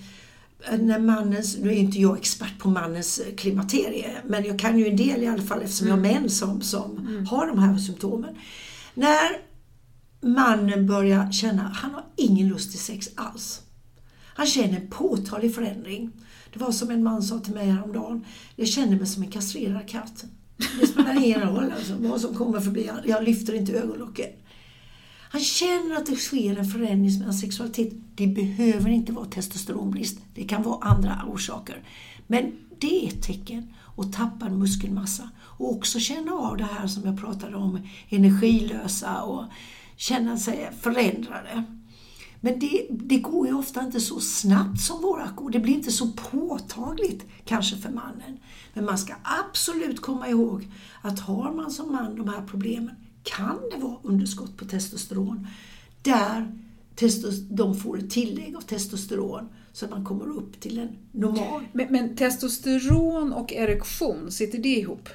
eh, 0.73 0.79
när 0.79 0.99
mannens, 0.99 1.57
nu 1.57 1.69
är 1.69 1.73
inte 1.73 1.99
jag 1.99 2.17
expert 2.17 2.59
på 2.59 2.69
mannens 2.69 3.19
eh, 3.19 3.35
klimakterie, 3.35 4.11
men 4.27 4.45
jag 4.45 4.59
kan 4.59 4.79
ju 4.79 4.87
en 4.87 4.95
del 4.97 5.23
i 5.23 5.27
alla 5.27 5.41
fall 5.43 5.61
eftersom 5.61 5.87
jag 5.87 5.95
har 5.95 6.01
män 6.01 6.29
som, 6.29 6.61
som 6.61 7.07
har 7.29 7.47
de 7.47 7.59
här 7.59 7.77
symptomen. 7.77 8.35
När 8.93 9.49
mannen 10.21 10.87
börjar 10.87 11.31
känna, 11.31 11.61
han 11.75 11.91
har 11.91 12.03
ingen 12.15 12.47
lust 12.47 12.71
till 12.71 12.79
sex 12.79 13.09
alls. 13.15 13.61
Han 14.39 14.47
känner 14.47 14.79
en 14.79 14.87
påtaglig 14.87 15.55
förändring. 15.55 16.11
Det 16.53 16.59
var 16.59 16.71
som 16.71 16.91
en 16.91 17.03
man 17.03 17.23
sa 17.23 17.39
till 17.39 17.53
mig 17.53 17.69
häromdagen, 17.69 18.25
jag 18.55 18.67
känner 18.67 18.97
mig 18.97 19.07
som 19.07 19.23
en 19.23 19.31
kastrerad 19.31 19.87
katt. 19.89 20.25
Det 20.79 20.87
spelar 20.87 21.23
ingen 21.23 21.41
roll 21.41 21.71
alltså, 21.75 21.95
vad 21.99 22.21
som 22.21 22.35
kommer 22.35 22.59
förbi, 22.59 22.89
jag 23.05 23.23
lyfter 23.23 23.53
inte 23.53 23.73
ögonlocken. 23.73 24.29
Han 25.31 25.41
känner 25.41 25.95
att 25.95 26.05
det 26.05 26.15
sker 26.15 26.57
en 26.57 26.65
förändring 26.65 27.17
med 27.17 27.27
hans 27.27 27.41
sexualitet. 27.41 27.93
Det 28.15 28.27
behöver 28.27 28.89
inte 28.89 29.11
vara 29.11 29.25
testosteronbrist, 29.25 30.19
det 30.35 30.43
kan 30.43 30.63
vara 30.63 30.83
andra 30.85 31.25
orsaker. 31.27 31.83
Men 32.27 32.51
det 32.77 33.05
är 33.05 33.07
ett 33.07 33.23
tecken 33.23 33.73
och 33.95 34.13
tappad 34.13 34.51
muskelmassa. 34.51 35.29
Och 35.39 35.71
också 35.71 35.99
känna 35.99 36.31
av 36.31 36.57
det 36.57 36.67
här 36.79 36.87
som 36.87 37.03
jag 37.05 37.19
pratade 37.19 37.55
om, 37.55 37.87
energilösa 38.09 39.21
och 39.21 39.45
känna 39.95 40.37
sig 40.37 40.69
förändrade. 40.81 41.63
Men 42.41 42.59
det, 42.59 42.87
det 42.89 43.17
går 43.17 43.47
ju 43.47 43.53
ofta 43.53 43.83
inte 43.83 43.99
så 43.99 44.19
snabbt 44.19 44.81
som 44.81 45.01
våra 45.01 45.31
går. 45.35 45.49
Det 45.49 45.59
blir 45.59 45.73
inte 45.73 45.91
så 45.91 46.11
påtagligt 46.11 47.25
kanske 47.45 47.77
för 47.77 47.89
mannen. 47.89 48.39
Men 48.73 48.85
man 48.85 48.97
ska 48.97 49.13
absolut 49.23 50.01
komma 50.01 50.29
ihåg 50.29 50.67
att 51.01 51.19
har 51.19 51.53
man 51.53 51.71
som 51.71 51.91
man 51.91 52.15
de 52.15 52.29
här 52.29 52.41
problemen 52.47 52.95
kan 53.23 53.59
det 53.71 53.77
vara 53.77 53.97
underskott 54.03 54.57
på 54.57 54.65
testosteron 54.65 55.47
där 56.01 56.51
testos, 56.95 57.39
de 57.39 57.75
får 57.75 57.97
ett 57.97 58.09
tillägg 58.09 58.55
av 58.55 58.61
testosteron 58.61 59.49
så 59.73 59.85
att 59.85 59.91
man 59.91 60.05
kommer 60.05 60.37
upp 60.37 60.59
till 60.59 60.79
en 60.79 60.89
normal. 61.11 61.63
Men, 61.71 61.87
men 61.89 62.15
testosteron 62.15 63.33
och 63.33 63.53
erektion, 63.53 64.31
sitter 64.31 64.57
det 64.57 64.69
ihop? 64.69 65.09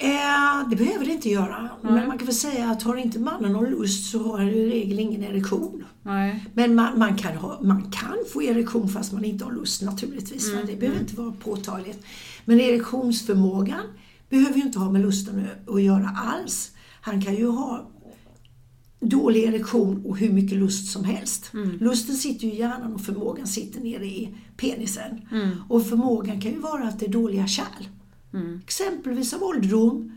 Eh, 0.00 0.68
det 0.70 0.76
behöver 0.76 1.04
det 1.06 1.12
inte 1.12 1.28
göra. 1.28 1.68
Men 1.82 2.08
man 2.08 2.18
kan 2.18 2.26
väl 2.26 2.34
säga 2.34 2.70
att 2.70 2.82
har 2.82 2.96
inte 2.96 3.18
mannen 3.18 3.52
någon 3.52 3.70
lust 3.70 4.10
så 4.10 4.22
har 4.22 4.38
han 4.38 4.48
i 4.48 4.66
regel 4.70 4.98
ingen 4.98 5.22
erektion. 5.24 5.84
Nej. 6.02 6.44
Men 6.54 6.74
man, 6.74 6.98
man, 6.98 7.16
kan 7.16 7.36
ha, 7.36 7.60
man 7.62 7.82
kan 7.90 8.14
få 8.32 8.42
erektion 8.42 8.88
fast 8.88 9.12
man 9.12 9.24
inte 9.24 9.44
har 9.44 9.52
lust 9.52 9.82
naturligtvis. 9.82 10.52
va? 10.52 10.58
Det 10.66 10.76
behöver 10.76 11.00
inte 11.00 11.16
vara 11.16 11.32
påtagligt. 11.32 12.04
Men 12.44 12.60
erektionsförmågan 12.60 13.80
behöver 14.28 14.54
ju 14.56 14.62
inte 14.62 14.78
ha 14.78 14.90
med 14.90 15.00
lusten 15.02 15.44
att- 15.66 15.82
göra 15.82 16.08
alls. 16.16 16.70
Han 17.00 17.22
kan 17.22 17.34
ju 17.34 17.46
ha 17.48 17.90
dålig 19.00 19.44
erektion 19.44 20.02
och 20.06 20.16
hur 20.18 20.30
mycket 20.32 20.58
lust 20.58 20.92
som 20.92 21.04
helst. 21.04 21.50
Lusten 21.80 22.14
sitter 22.16 22.46
ju 22.46 22.52
i 22.52 22.58
hjärnan 22.58 22.94
och 22.94 23.00
förmågan 23.00 23.46
sitter 23.46 23.80
nere 23.80 24.06
i 24.06 24.34
penisen. 24.56 25.20
Och 25.68 25.86
förmågan 25.86 26.40
kan 26.40 26.50
ju 26.52 26.58
vara 26.58 26.82
att 26.88 26.98
det 27.00 27.06
är 27.06 27.10
dåliga 27.12 27.46
kärl. 27.46 27.84
Exempelvis 28.64 29.32
av 29.34 29.42
ålderdom, 29.42 30.12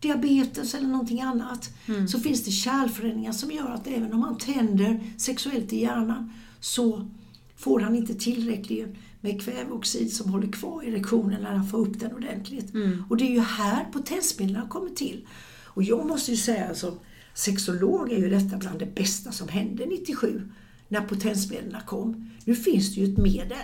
diabetes 0.00 0.74
eller 0.74 0.88
någonting 0.88 1.20
annat. 1.20 1.70
Så 2.08 2.20
finns 2.20 2.44
det 2.44 2.50
kärlförändringar 2.50 3.32
som 3.32 3.50
gör 3.50 3.70
att 3.70 3.86
även 3.86 4.12
om 4.12 4.20
man 4.20 4.38
tänder 4.38 5.00
sexuellt 5.18 5.72
i 5.72 5.80
hjärnan 5.80 6.32
så 6.60 7.08
får 7.56 7.80
han 7.80 7.96
inte 7.96 8.14
tillräckligt 8.14 8.94
med 9.20 9.42
kväveoxid 9.42 10.12
som 10.12 10.30
håller 10.30 10.52
kvar 10.52 10.82
erektionen 10.82 11.42
när 11.42 11.54
han 11.54 11.66
får 11.66 11.78
upp 11.78 12.00
den 12.00 12.14
ordentligt. 12.14 12.72
Och 13.08 13.16
det 13.16 13.24
är 13.24 13.30
ju 13.30 13.40
här 13.40 13.84
potensmedlen 13.92 14.68
kommit 14.68 14.96
till. 14.96 15.26
Och 15.64 15.82
jag 15.82 16.06
måste 16.06 16.30
ju 16.30 16.36
säga 16.36 16.74
som 16.74 16.98
sexolog 17.34 18.12
är 18.12 18.18
ju 18.18 18.30
detta 18.30 18.56
bland 18.56 18.78
det 18.78 18.94
bästa 18.94 19.32
som 19.32 19.48
hände 19.48 19.86
97 19.86 20.48
när 20.88 21.00
potensmedlen 21.00 21.80
kom. 21.86 22.30
Nu 22.44 22.54
finns 22.54 22.94
det 22.94 23.00
ju 23.00 23.12
ett 23.12 23.18
medel. 23.18 23.58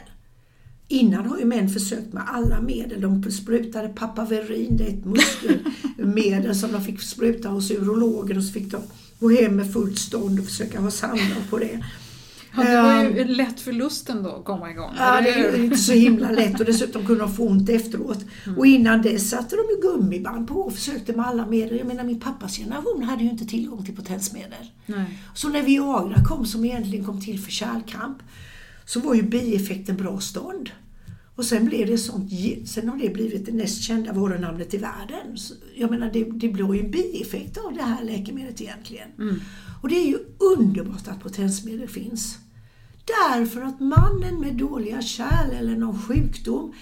Innan 0.88 1.26
har 1.26 1.38
ju 1.38 1.44
män 1.44 1.68
försökt 1.68 2.12
med 2.12 2.22
alla 2.26 2.60
medel. 2.60 3.00
De 3.00 3.30
sprutade 3.30 3.88
papaverin, 3.88 4.76
det 4.76 4.84
är 4.84 4.88
ett 4.88 5.04
muskelmedel 5.04 6.54
som 6.54 6.72
de 6.72 6.84
fick 6.84 7.02
spruta 7.02 7.48
hos 7.48 7.70
urologen 7.70 8.36
och 8.36 8.44
så 8.44 8.52
fick 8.52 8.70
de 8.72 8.82
gå 9.20 9.30
hem 9.30 9.56
med 9.56 9.72
fullt 9.72 9.98
stånd 9.98 10.38
och 10.38 10.44
försöka 10.44 10.80
ha 10.80 10.90
samlag 10.90 11.50
på 11.50 11.58
det. 11.58 11.84
Ja, 12.56 12.64
det 12.64 12.82
var 12.82 13.02
ju 13.02 13.20
Ehm, 13.20 13.28
lätt 13.28 13.60
för 13.60 13.72
lusten 13.72 14.22
då 14.22 14.30
att 14.30 14.44
komma 14.44 14.70
igång. 14.70 14.90
Ja, 14.98 15.20
det 15.20 15.30
är 15.30 15.64
inte 15.64 15.76
så 15.78 15.92
himla 15.92 16.30
lätt 16.30 16.60
och 16.60 16.66
dessutom 16.66 17.06
kunde 17.06 17.20
de 17.24 17.34
få 17.34 17.46
ont 17.48 17.68
efteråt. 17.68 18.24
Och 18.56 18.66
innan 18.66 19.02
det 19.02 19.18
satte 19.18 19.56
de 19.56 19.62
ju 19.62 19.80
gummiband 19.90 20.48
på 20.48 20.54
och 20.54 20.74
försökte 20.74 21.12
med 21.12 21.26
alla 21.26 21.46
medel. 21.46 21.78
Jag 21.78 21.86
menar 21.86 22.04
min 22.04 22.20
pappas 22.20 22.56
generation 22.56 23.02
hade 23.02 23.22
ju 23.22 23.30
inte 23.30 23.46
tillgång 23.46 23.84
till 23.84 23.96
potensmedel. 23.96 24.70
Nej. 24.86 25.18
Så 25.34 25.48
när 25.48 25.62
Viagra 25.62 26.24
kom, 26.24 26.46
som 26.46 26.64
egentligen 26.64 27.04
kom 27.04 27.20
till 27.20 27.40
för 27.40 27.50
kärlkamp, 27.50 28.18
så 28.88 29.00
var 29.00 29.14
ju 29.14 29.22
bieffekten 29.22 29.96
bra 29.96 30.20
stånd. 30.20 30.70
Och 31.34 31.44
sen 31.44 31.64
blev 31.64 31.86
det 31.86 31.98
sånt, 31.98 32.30
sen 32.64 32.88
har 32.88 32.98
det 32.98 33.08
blivit 33.08 33.46
det 33.46 33.52
näst 33.52 33.82
kända 33.82 34.12
varunamnet 34.12 34.74
i 34.74 34.76
världen. 34.76 35.36
Så 35.36 35.54
Jag 35.74 35.90
menar 35.90 36.10
det, 36.12 36.24
det 36.24 36.48
blir 36.48 36.74
ju 36.74 36.80
en 36.80 36.90
bieffekt 36.90 37.58
av 37.58 37.74
det 37.74 37.82
här 37.82 38.04
läkemedlet 38.04 38.60
egentligen. 38.60 39.08
Och 39.82 39.88
det 39.88 39.94
är 39.94 40.06
ju 40.06 40.18
underbart 40.56 41.08
att 41.08 41.22
potensmedel 41.22 41.88
finns. 41.88 42.38
Därför 43.04 43.62
att 43.62 43.80
mannen 43.80 44.40
med 44.40 44.54
dåliga 44.54 45.02
kärl 45.02 45.50
eller 45.50 45.76
någon 45.76 46.02
sjukdom 46.02 46.74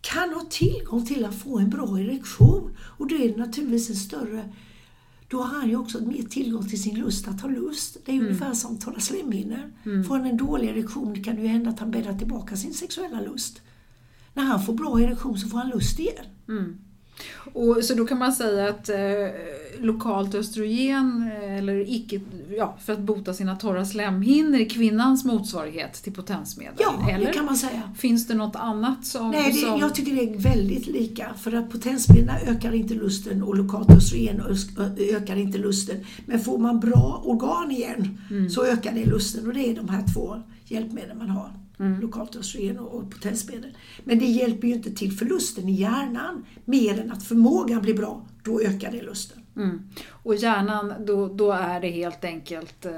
kan 0.00 0.30
ha 0.30 0.46
tillgång 0.50 1.06
till 1.06 1.24
att 1.24 1.34
få 1.34 1.58
en 1.58 1.70
bra 1.70 2.00
erektion. 2.00 2.76
Och 2.80 3.06
då 3.06 3.14
är 3.14 3.28
det 3.28 3.36
naturligtvis 3.36 3.90
en 3.90 3.96
större 3.96 4.52
då 5.32 5.42
har 5.42 5.58
han 5.60 5.68
ju 5.68 5.76
också 5.76 6.00
mer 6.04 6.22
tillgång 6.22 6.68
till 6.68 6.82
sin 6.82 6.94
lust 6.98 7.28
att 7.28 7.40
ha 7.40 7.48
lust. 7.48 7.96
Det 8.04 8.12
är 8.12 8.14
Mm. 8.16 8.26
ungefär 8.26 8.54
som 8.54 8.78
torra 8.78 9.00
slemhinnor. 9.00 9.72
Får 10.04 10.16
han 10.18 10.26
en 10.26 10.36
dålig 10.36 10.68
erektion 10.68 11.22
kan 11.24 11.36
det 11.36 11.42
ju 11.42 11.48
hända 11.48 11.70
att 11.70 11.78
han 11.80 11.90
bäddar 11.90 12.18
tillbaka 12.18 12.56
sin 12.56 12.74
sexuella 12.74 13.20
lust. 13.20 13.60
När 14.34 14.42
han 14.42 14.62
får 14.66 14.74
bra 14.74 15.00
erektion 15.00 15.38
så 15.38 15.48
får 15.48 15.58
han 15.58 15.70
lust 15.70 15.98
igen. 15.98 16.24
Och, 17.52 17.84
så 17.84 17.94
då 17.94 18.06
kan 18.06 18.18
man 18.18 18.32
säga 18.32 18.68
att 18.68 18.88
eh, 18.88 18.96
lokalt 19.78 20.34
östrogen, 20.34 21.30
eh, 21.42 21.58
eller 21.58 21.90
icke, 21.90 22.20
ja, 22.56 22.76
för 22.84 22.92
att 22.92 22.98
bota 22.98 23.34
sina 23.34 23.56
torra 23.56 23.84
slemhinnor, 23.84 24.60
är 24.60 24.68
kvinnans 24.68 25.24
motsvarighet 25.24 25.92
till 25.92 26.12
potensmedel? 26.12 26.74
Ja, 26.78 27.10
eller? 27.10 27.26
det 27.26 27.32
kan 27.32 27.44
man 27.44 27.56
säga. 27.56 27.82
Finns 27.96 28.26
det 28.26 28.34
något 28.34 28.56
annat 28.56 29.06
som... 29.06 29.30
Nej, 29.30 29.52
det, 29.52 29.58
som... 29.58 29.78
jag 29.78 29.94
tycker 29.94 30.14
det 30.14 30.22
är 30.22 30.38
väldigt 30.38 30.86
lika. 30.86 31.30
För 31.38 31.52
att 31.52 31.70
potensmedlen 31.70 32.36
ökar 32.46 32.72
inte 32.72 32.94
lusten 32.94 33.42
och 33.42 33.56
lokalt 33.56 33.90
östrogen 33.90 34.42
ökar 34.98 35.36
inte 35.36 35.58
lusten. 35.58 35.96
Men 36.26 36.40
får 36.40 36.58
man 36.58 36.80
bra 36.80 37.22
organ 37.24 37.70
igen 37.70 38.18
så 38.50 38.64
ökar 38.64 38.92
det 38.92 39.04
lusten 39.04 39.46
och 39.46 39.54
det 39.54 39.70
är 39.70 39.74
de 39.74 39.88
här 39.88 40.04
två 40.14 40.42
hjälpmedlen 40.64 41.18
man 41.18 41.30
har. 41.30 41.61
Lokalt 42.00 42.36
östrogen 42.36 42.78
och 42.78 42.94
och 42.94 43.10
potensmedel. 43.10 43.76
Men 44.04 44.18
det 44.18 44.26
hjälper 44.26 44.68
ju 44.68 44.74
inte 44.74 44.90
till 44.90 45.12
förlusten 45.12 45.68
i 45.68 45.72
hjärnan 45.72 46.46
mer 46.64 47.00
än 47.00 47.12
att 47.12 47.22
förmågan 47.22 47.82
blir 47.82 47.94
bra. 47.94 48.26
Då 48.42 48.60
ökar 48.60 48.92
det 48.92 49.02
lusten. 49.02 49.38
Mm. 49.56 49.82
Och 50.08 50.34
hjärnan, 50.34 50.94
då, 51.06 51.28
då 51.28 51.52
är 51.52 51.80
det 51.80 51.90
helt 51.90 52.24
enkelt 52.24 52.86
eh, 52.86 52.92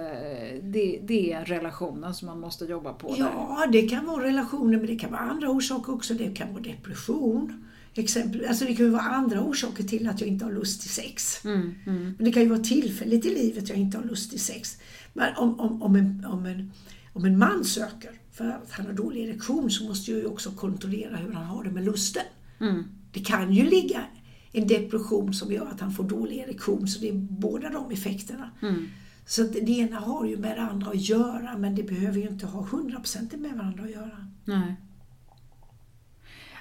det, 0.62 1.01
det 1.03 1.33
är 1.33 1.44
relationen 1.44 2.14
som 2.14 2.27
man 2.27 2.40
måste 2.40 2.64
jobba 2.64 2.92
på 2.92 3.09
där. 3.09 3.18
Ja, 3.18 3.66
det 3.73 3.83
kan 3.83 4.07
vara 4.07 4.25
relationer 4.25 4.79
men 4.79 4.87
det 4.87 4.97
kan 4.97 5.12
vara 5.12 5.20
andra 5.20 5.51
orsaker 5.51 5.92
också. 5.94 6.14
Det 6.14 6.37
kan 6.37 6.53
vara 6.53 6.62
depression. 6.62 7.64
Exempel, 7.94 8.47
alltså 8.49 8.64
det 8.64 8.75
kan 8.75 8.87
ju 8.87 8.92
vara 8.92 9.03
andra 9.03 9.40
orsaker 9.42 9.85
till 9.85 10.09
att 10.09 10.20
jag 10.20 10.29
inte 10.29 10.44
har 10.44 10.53
lust 10.53 10.81
till 10.81 10.90
sex. 10.90 11.44
Mm, 11.44 11.75
mm. 11.87 12.14
Men 12.16 12.25
det 12.25 12.33
kan 12.33 12.42
ju 12.42 12.49
vara 12.49 12.61
tillfälligt 12.61 13.27
i 13.27 13.35
livet 13.35 13.68
jag 13.68 13.79
inte 13.79 13.99
har 13.99 14.05
lust 14.05 14.31
till 14.31 14.40
sex. 14.40 14.79
Men 15.12 15.37
om, 15.37 15.61
om, 15.61 15.83
om, 15.83 15.97
en, 15.97 16.25
om, 16.25 16.47
en, 16.47 16.73
om 17.12 17.25
en 17.25 17.38
man 17.38 17.64
söker 17.64 18.11
för 18.35 18.49
att 18.49 18.70
han 18.70 18.87
har 18.87 18.92
dålig 18.92 19.29
erektion 19.29 19.70
så 19.70 19.85
måste 19.85 20.11
jag 20.11 20.20
ju 20.20 20.27
också 20.27 20.51
kontrollera 20.51 21.16
hur 21.16 21.33
han 21.33 21.44
har 21.44 21.64
det 21.64 21.70
med 21.70 21.85
lusten. 21.85 22.23
Mm. 22.61 22.85
Det 23.12 23.20
kan 23.20 23.53
ju 23.53 23.64
ligga 23.64 24.05
en 24.53 24.66
depression 24.66 25.35
som 25.35 25.53
gör 25.53 25.66
att 25.66 25.81
han 25.81 25.92
får 25.92 26.05
dålig 26.05 26.38
erektion 26.38 26.88
så 26.88 27.01
det 27.01 27.09
är 27.09 27.14
båda 27.14 27.68
de 27.68 27.90
effekterna. 27.90 28.51
Mm. 28.62 28.88
Så 29.27 29.42
det 29.42 29.68
ena 29.68 30.01
har 30.01 30.27
ju 30.27 30.37
med 30.37 30.57
det 30.57 30.62
andra 30.62 30.90
att 30.90 31.09
göra 31.09 31.59
men 31.59 31.75
det 31.75 31.83
behöver 31.83 32.18
ju 32.18 32.29
inte 32.29 32.47
ha 32.47 32.66
100% 32.66 33.37
med 33.37 33.53
varandra 33.57 33.85
att 33.85 33.90
göra. 33.90 34.29
Nej. 34.44 34.77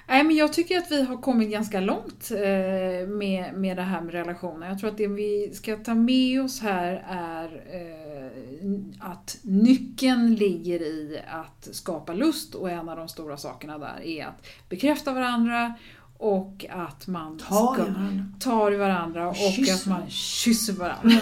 Nej, 0.08 0.24
men 0.24 0.36
jag 0.36 0.52
tycker 0.52 0.78
att 0.78 0.90
vi 0.90 1.02
har 1.04 1.16
kommit 1.16 1.50
ganska 1.50 1.80
långt 1.80 2.30
eh, 2.30 3.08
med, 3.08 3.54
med 3.54 3.76
det 3.76 3.82
här 3.82 4.00
med 4.00 4.12
relationer. 4.14 4.68
Jag 4.68 4.78
tror 4.78 4.90
att 4.90 4.96
det 4.96 5.06
vi 5.08 5.50
ska 5.54 5.76
ta 5.76 5.94
med 5.94 6.42
oss 6.44 6.60
här 6.60 7.04
är 7.08 7.44
eh, 7.72 9.10
att 9.10 9.38
nyckeln 9.42 10.34
ligger 10.34 10.82
i 10.82 11.20
att 11.28 11.68
skapa 11.72 12.12
lust 12.12 12.54
och 12.54 12.70
en 12.70 12.88
av 12.88 12.96
de 12.96 13.08
stora 13.08 13.36
sakerna 13.36 13.78
där 13.78 14.00
är 14.04 14.26
att 14.26 14.46
bekräfta 14.68 15.12
varandra 15.12 15.74
och 16.18 16.66
att 16.70 17.06
man 17.06 17.38
Ta 17.38 17.44
i 17.44 17.74
ska- 17.74 17.82
varandra. 17.84 18.24
tar 18.40 18.72
i 18.72 18.76
varandra 18.76 19.28
och 19.28 19.36
Kyss 19.36 19.82
att 19.82 19.86
man 19.90 20.10
kysser 20.10 20.72
varandra. 20.72 21.20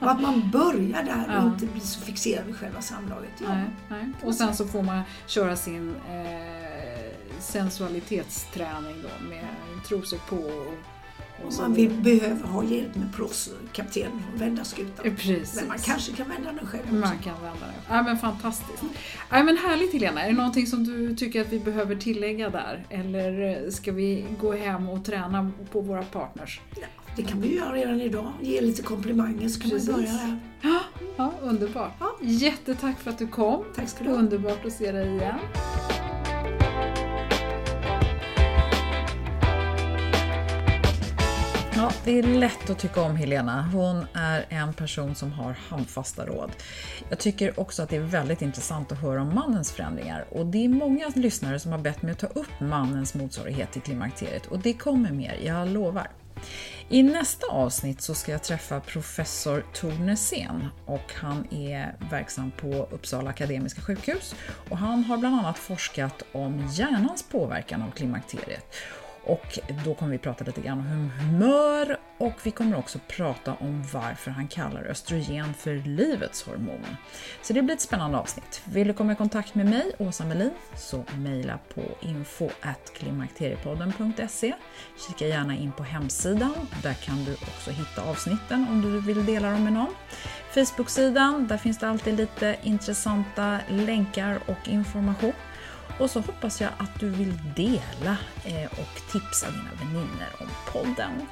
Och 0.00 0.10
att 0.10 0.20
man 0.22 0.50
börjar 0.50 1.02
där 1.02 1.24
och 1.28 1.34
Ja. 1.44 1.46
inte 1.52 1.66
blir 1.66 1.80
så 1.82 2.00
fixerad 2.00 2.46
vid 2.46 2.56
själva 2.56 2.80
samlaget. 2.80 3.30
Ja. 3.42 3.48
Nej, 3.54 3.64
nej. 3.88 4.12
Och 4.24 4.34
sen 4.34 4.54
så 4.54 4.64
får 4.66 4.82
man 4.82 5.00
köra 5.26 5.56
sin 5.56 5.94
eh, 6.10 6.65
sensualitetsträning 7.40 8.94
då 9.02 9.28
med 9.28 9.44
trosor 9.88 10.18
på 10.28 10.36
och, 10.36 11.46
och 11.46 11.52
man 11.60 11.74
vill, 11.74 11.90
behöver 11.90 12.44
ha 12.46 12.64
hjälp 12.64 12.94
med 12.94 13.14
proffskapten 13.14 14.22
och 14.34 14.40
vända 14.40 14.64
skutan. 14.64 15.06
Eh, 15.06 15.14
Precis. 15.14 15.54
Men 15.56 15.68
man 15.68 15.78
kanske 15.78 16.12
kan 16.12 16.28
vända 16.28 16.52
den 16.52 16.66
själv 16.66 16.82
också. 16.82 16.94
Man 16.94 17.18
kan 17.18 17.34
vända 17.42 17.66
det. 17.66 17.94
Ja, 17.94 18.02
men 18.02 18.18
fantastiskt. 18.18 18.82
Ja, 19.30 19.42
men 19.42 19.56
härligt 19.56 19.92
Helena. 19.92 20.22
Är 20.22 20.28
det 20.28 20.36
någonting 20.36 20.66
som 20.66 20.84
du 20.84 21.16
tycker 21.16 21.40
att 21.40 21.52
vi 21.52 21.58
behöver 21.58 21.96
tillägga 21.96 22.50
där? 22.50 22.86
Eller 22.90 23.64
eh, 23.64 23.70
ska 23.70 23.92
vi 23.92 24.24
gå 24.40 24.52
hem 24.52 24.88
och 24.88 25.04
träna 25.04 25.50
på 25.72 25.80
våra 25.80 26.02
partners? 26.02 26.60
Ja, 26.80 26.86
det 27.16 27.22
kan 27.22 27.40
vi 27.40 27.56
göra 27.56 27.72
redan 27.72 28.00
idag. 28.00 28.32
Ge 28.40 28.60
lite 28.60 28.82
komplimanger 28.82 29.48
så 29.48 29.60
kan 29.60 29.70
Precis. 29.70 29.88
man 29.88 29.96
börja 30.00 30.12
där. 30.12 30.38
Ja, 30.62 30.80
ja 31.16 31.32
underbart. 31.42 31.92
Ja. 32.00 32.16
Jättetack 32.22 32.98
för 33.00 33.10
att 33.10 33.18
du 33.18 33.26
kom. 33.26 33.64
Tack 33.74 33.88
ska 33.88 34.04
du 34.04 34.10
ha. 34.10 34.16
Underbart 34.16 34.66
att 34.66 34.72
se 34.72 34.92
dig 34.92 35.08
igen. 35.16 35.34
Ja, 41.78 41.92
det 42.04 42.18
är 42.18 42.22
lätt 42.22 42.70
att 42.70 42.78
tycka 42.78 43.02
om 43.02 43.16
Helena. 43.16 43.62
Hon 43.72 44.06
är 44.12 44.46
en 44.48 44.74
person 44.74 45.14
som 45.14 45.32
har 45.32 45.56
handfasta 45.68 46.26
råd. 46.26 46.50
Jag 47.08 47.18
tycker 47.18 47.60
också 47.60 47.82
att 47.82 47.88
det 47.88 47.96
är 47.96 48.00
väldigt 48.00 48.42
intressant 48.42 48.92
att 48.92 48.98
höra 48.98 49.22
om 49.22 49.34
mannens 49.34 49.72
förändringar 49.72 50.24
och 50.30 50.46
det 50.46 50.64
är 50.64 50.68
många 50.68 51.12
lyssnare 51.14 51.58
som 51.58 51.72
har 51.72 51.78
bett 51.78 52.02
mig 52.02 52.12
att 52.12 52.18
ta 52.18 52.26
upp 52.26 52.60
mannens 52.60 53.14
motsvarighet 53.14 53.72
till 53.72 53.82
klimakteriet 53.82 54.46
och 54.46 54.58
det 54.58 54.72
kommer 54.72 55.12
mer, 55.12 55.38
jag 55.44 55.68
lovar. 55.68 56.10
I 56.88 57.02
nästa 57.02 57.46
avsnitt 57.46 58.00
så 58.00 58.14
ska 58.14 58.32
jag 58.32 58.42
träffa 58.42 58.80
professor 58.80 59.64
Tor 59.72 59.92
Nässén 59.92 60.68
och 60.86 61.12
han 61.14 61.54
är 61.54 61.96
verksam 62.10 62.50
på 62.50 62.88
Uppsala 62.90 63.30
Akademiska 63.30 63.80
sjukhus 63.80 64.34
och 64.68 64.78
han 64.78 65.04
har 65.04 65.16
bland 65.16 65.38
annat 65.38 65.58
forskat 65.58 66.22
om 66.32 66.68
hjärnans 66.72 67.22
påverkan 67.22 67.82
av 67.82 67.90
klimakteriet. 67.90 68.74
Och 69.26 69.58
då 69.84 69.94
kommer 69.94 70.12
vi 70.12 70.18
prata 70.18 70.44
lite 70.44 70.60
grann 70.60 70.78
om 70.78 71.10
humör 71.10 71.98
och 72.18 72.34
vi 72.42 72.50
kommer 72.50 72.78
också 72.78 72.98
prata 73.08 73.54
om 73.54 73.84
varför 73.92 74.30
han 74.30 74.48
kallar 74.48 74.84
östrogen 74.84 75.54
för 75.54 75.74
livets 75.74 76.42
hormon. 76.42 76.86
Så 77.42 77.52
det 77.52 77.62
blir 77.62 77.74
ett 77.74 77.80
spännande 77.80 78.18
avsnitt. 78.18 78.62
Vill 78.64 78.88
du 78.88 78.94
komma 78.94 79.12
i 79.12 79.16
kontakt 79.16 79.54
med 79.54 79.66
mig, 79.66 79.92
Åsa 79.98 80.24
Melin, 80.24 80.50
så 80.76 81.04
mejla 81.18 81.58
på 81.74 81.82
info.klimakteriepodden.se. 82.00 84.54
Kika 85.08 85.26
gärna 85.26 85.56
in 85.56 85.72
på 85.72 85.82
hemsidan, 85.82 86.54
där 86.82 86.94
kan 86.94 87.24
du 87.24 87.34
också 87.34 87.70
hitta 87.70 88.02
avsnitten 88.02 88.66
om 88.70 88.82
du 88.82 89.00
vill 89.00 89.26
dela 89.26 89.50
dem 89.50 89.64
med 89.64 89.72
någon. 89.72 89.94
Facebook-sidan, 90.54 91.46
där 91.46 91.56
finns 91.56 91.78
det 91.78 91.88
alltid 91.88 92.16
lite 92.16 92.56
intressanta 92.62 93.60
länkar 93.68 94.38
och 94.46 94.68
information. 94.68 95.32
Och 95.98 96.10
så 96.10 96.20
hoppas 96.20 96.60
jag 96.60 96.70
att 96.78 97.00
du 97.00 97.08
vill 97.08 97.34
dela 97.56 98.16
eh, 98.44 98.70
och 98.70 99.12
tipsa 99.12 99.50
dina 99.50 99.70
vänner 99.92 100.28
om 100.38 100.48
podden. 100.72 101.26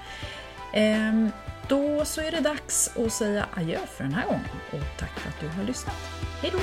Ehm, 0.73 1.31
då 1.69 2.05
så 2.05 2.21
är 2.21 2.31
det 2.31 2.41
dags 2.41 2.97
att 2.97 3.13
säga 3.13 3.47
adjö 3.55 3.79
för 3.87 4.05
den 4.05 4.15
här 4.15 4.27
gången 4.27 4.49
och 4.73 4.99
tack 4.99 5.21
för 5.21 5.29
att 5.29 5.41
du 5.41 5.49
har 5.49 5.65
lyssnat. 5.65 5.97
Hej 6.43 6.51
då! 6.53 6.59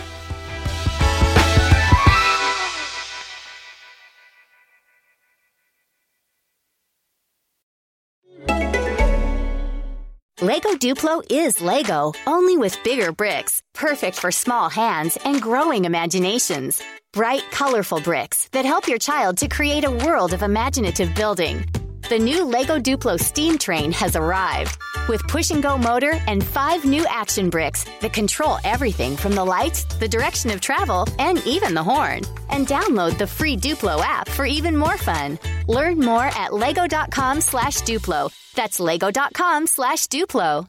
Lego 10.42 10.76
Duplo 10.76 11.22
is 11.30 11.62
Lego, 11.62 12.14
only 12.26 12.58
with 12.58 12.84
bigger 12.84 13.12
bricks, 13.12 13.62
perfect 13.74 14.18
for 14.18 14.32
small 14.32 14.72
hands 14.72 15.18
and 15.24 15.40
growing 15.40 15.86
imaginations. 15.86 16.82
Bright, 17.14 17.44
colorful 17.52 18.00
bricks 18.00 18.48
that 18.54 18.64
help 18.64 18.88
your 18.88 18.98
child 18.98 19.38
to 19.40 19.50
create 19.50 19.84
a 19.84 19.92
world 19.92 20.32
of 20.32 20.44
imaginative 20.44 21.14
building. 21.14 21.66
The 22.10 22.18
new 22.18 22.46
Lego 22.46 22.80
Duplo 22.80 23.20
steam 23.20 23.58
train 23.58 23.92
has 23.92 24.16
arrived 24.16 24.78
with 25.10 25.28
push 25.28 25.52
and 25.52 25.62
go 25.62 25.78
motor 25.78 26.14
and 26.28 26.42
five 26.42 26.86
new 26.86 27.06
action 27.10 27.50
bricks 27.50 27.84
that 28.00 28.14
control 28.14 28.60
everything 28.64 29.18
from 29.18 29.36
the 29.36 29.44
lights, 29.44 29.84
the 30.00 30.08
direction 30.08 30.52
of 30.52 30.62
travel, 30.62 31.06
and 31.20 31.46
even 31.46 31.74
the 31.74 31.84
horn. 31.84 32.22
And 32.50 32.66
download 32.66 33.18
the 33.18 33.28
free 33.28 33.58
Duplo 33.58 34.00
app 34.02 34.30
for 34.30 34.46
even 34.46 34.78
more 34.78 34.98
fun. 34.98 35.38
Learn 35.68 36.00
more 36.00 36.30
at 36.38 36.54
lego.com 36.54 37.42
slash 37.42 37.82
Duplo. 37.82 38.32
That's 38.56 38.80
lego.com 38.80 39.68
slash 39.68 40.08
Duplo. 40.08 40.68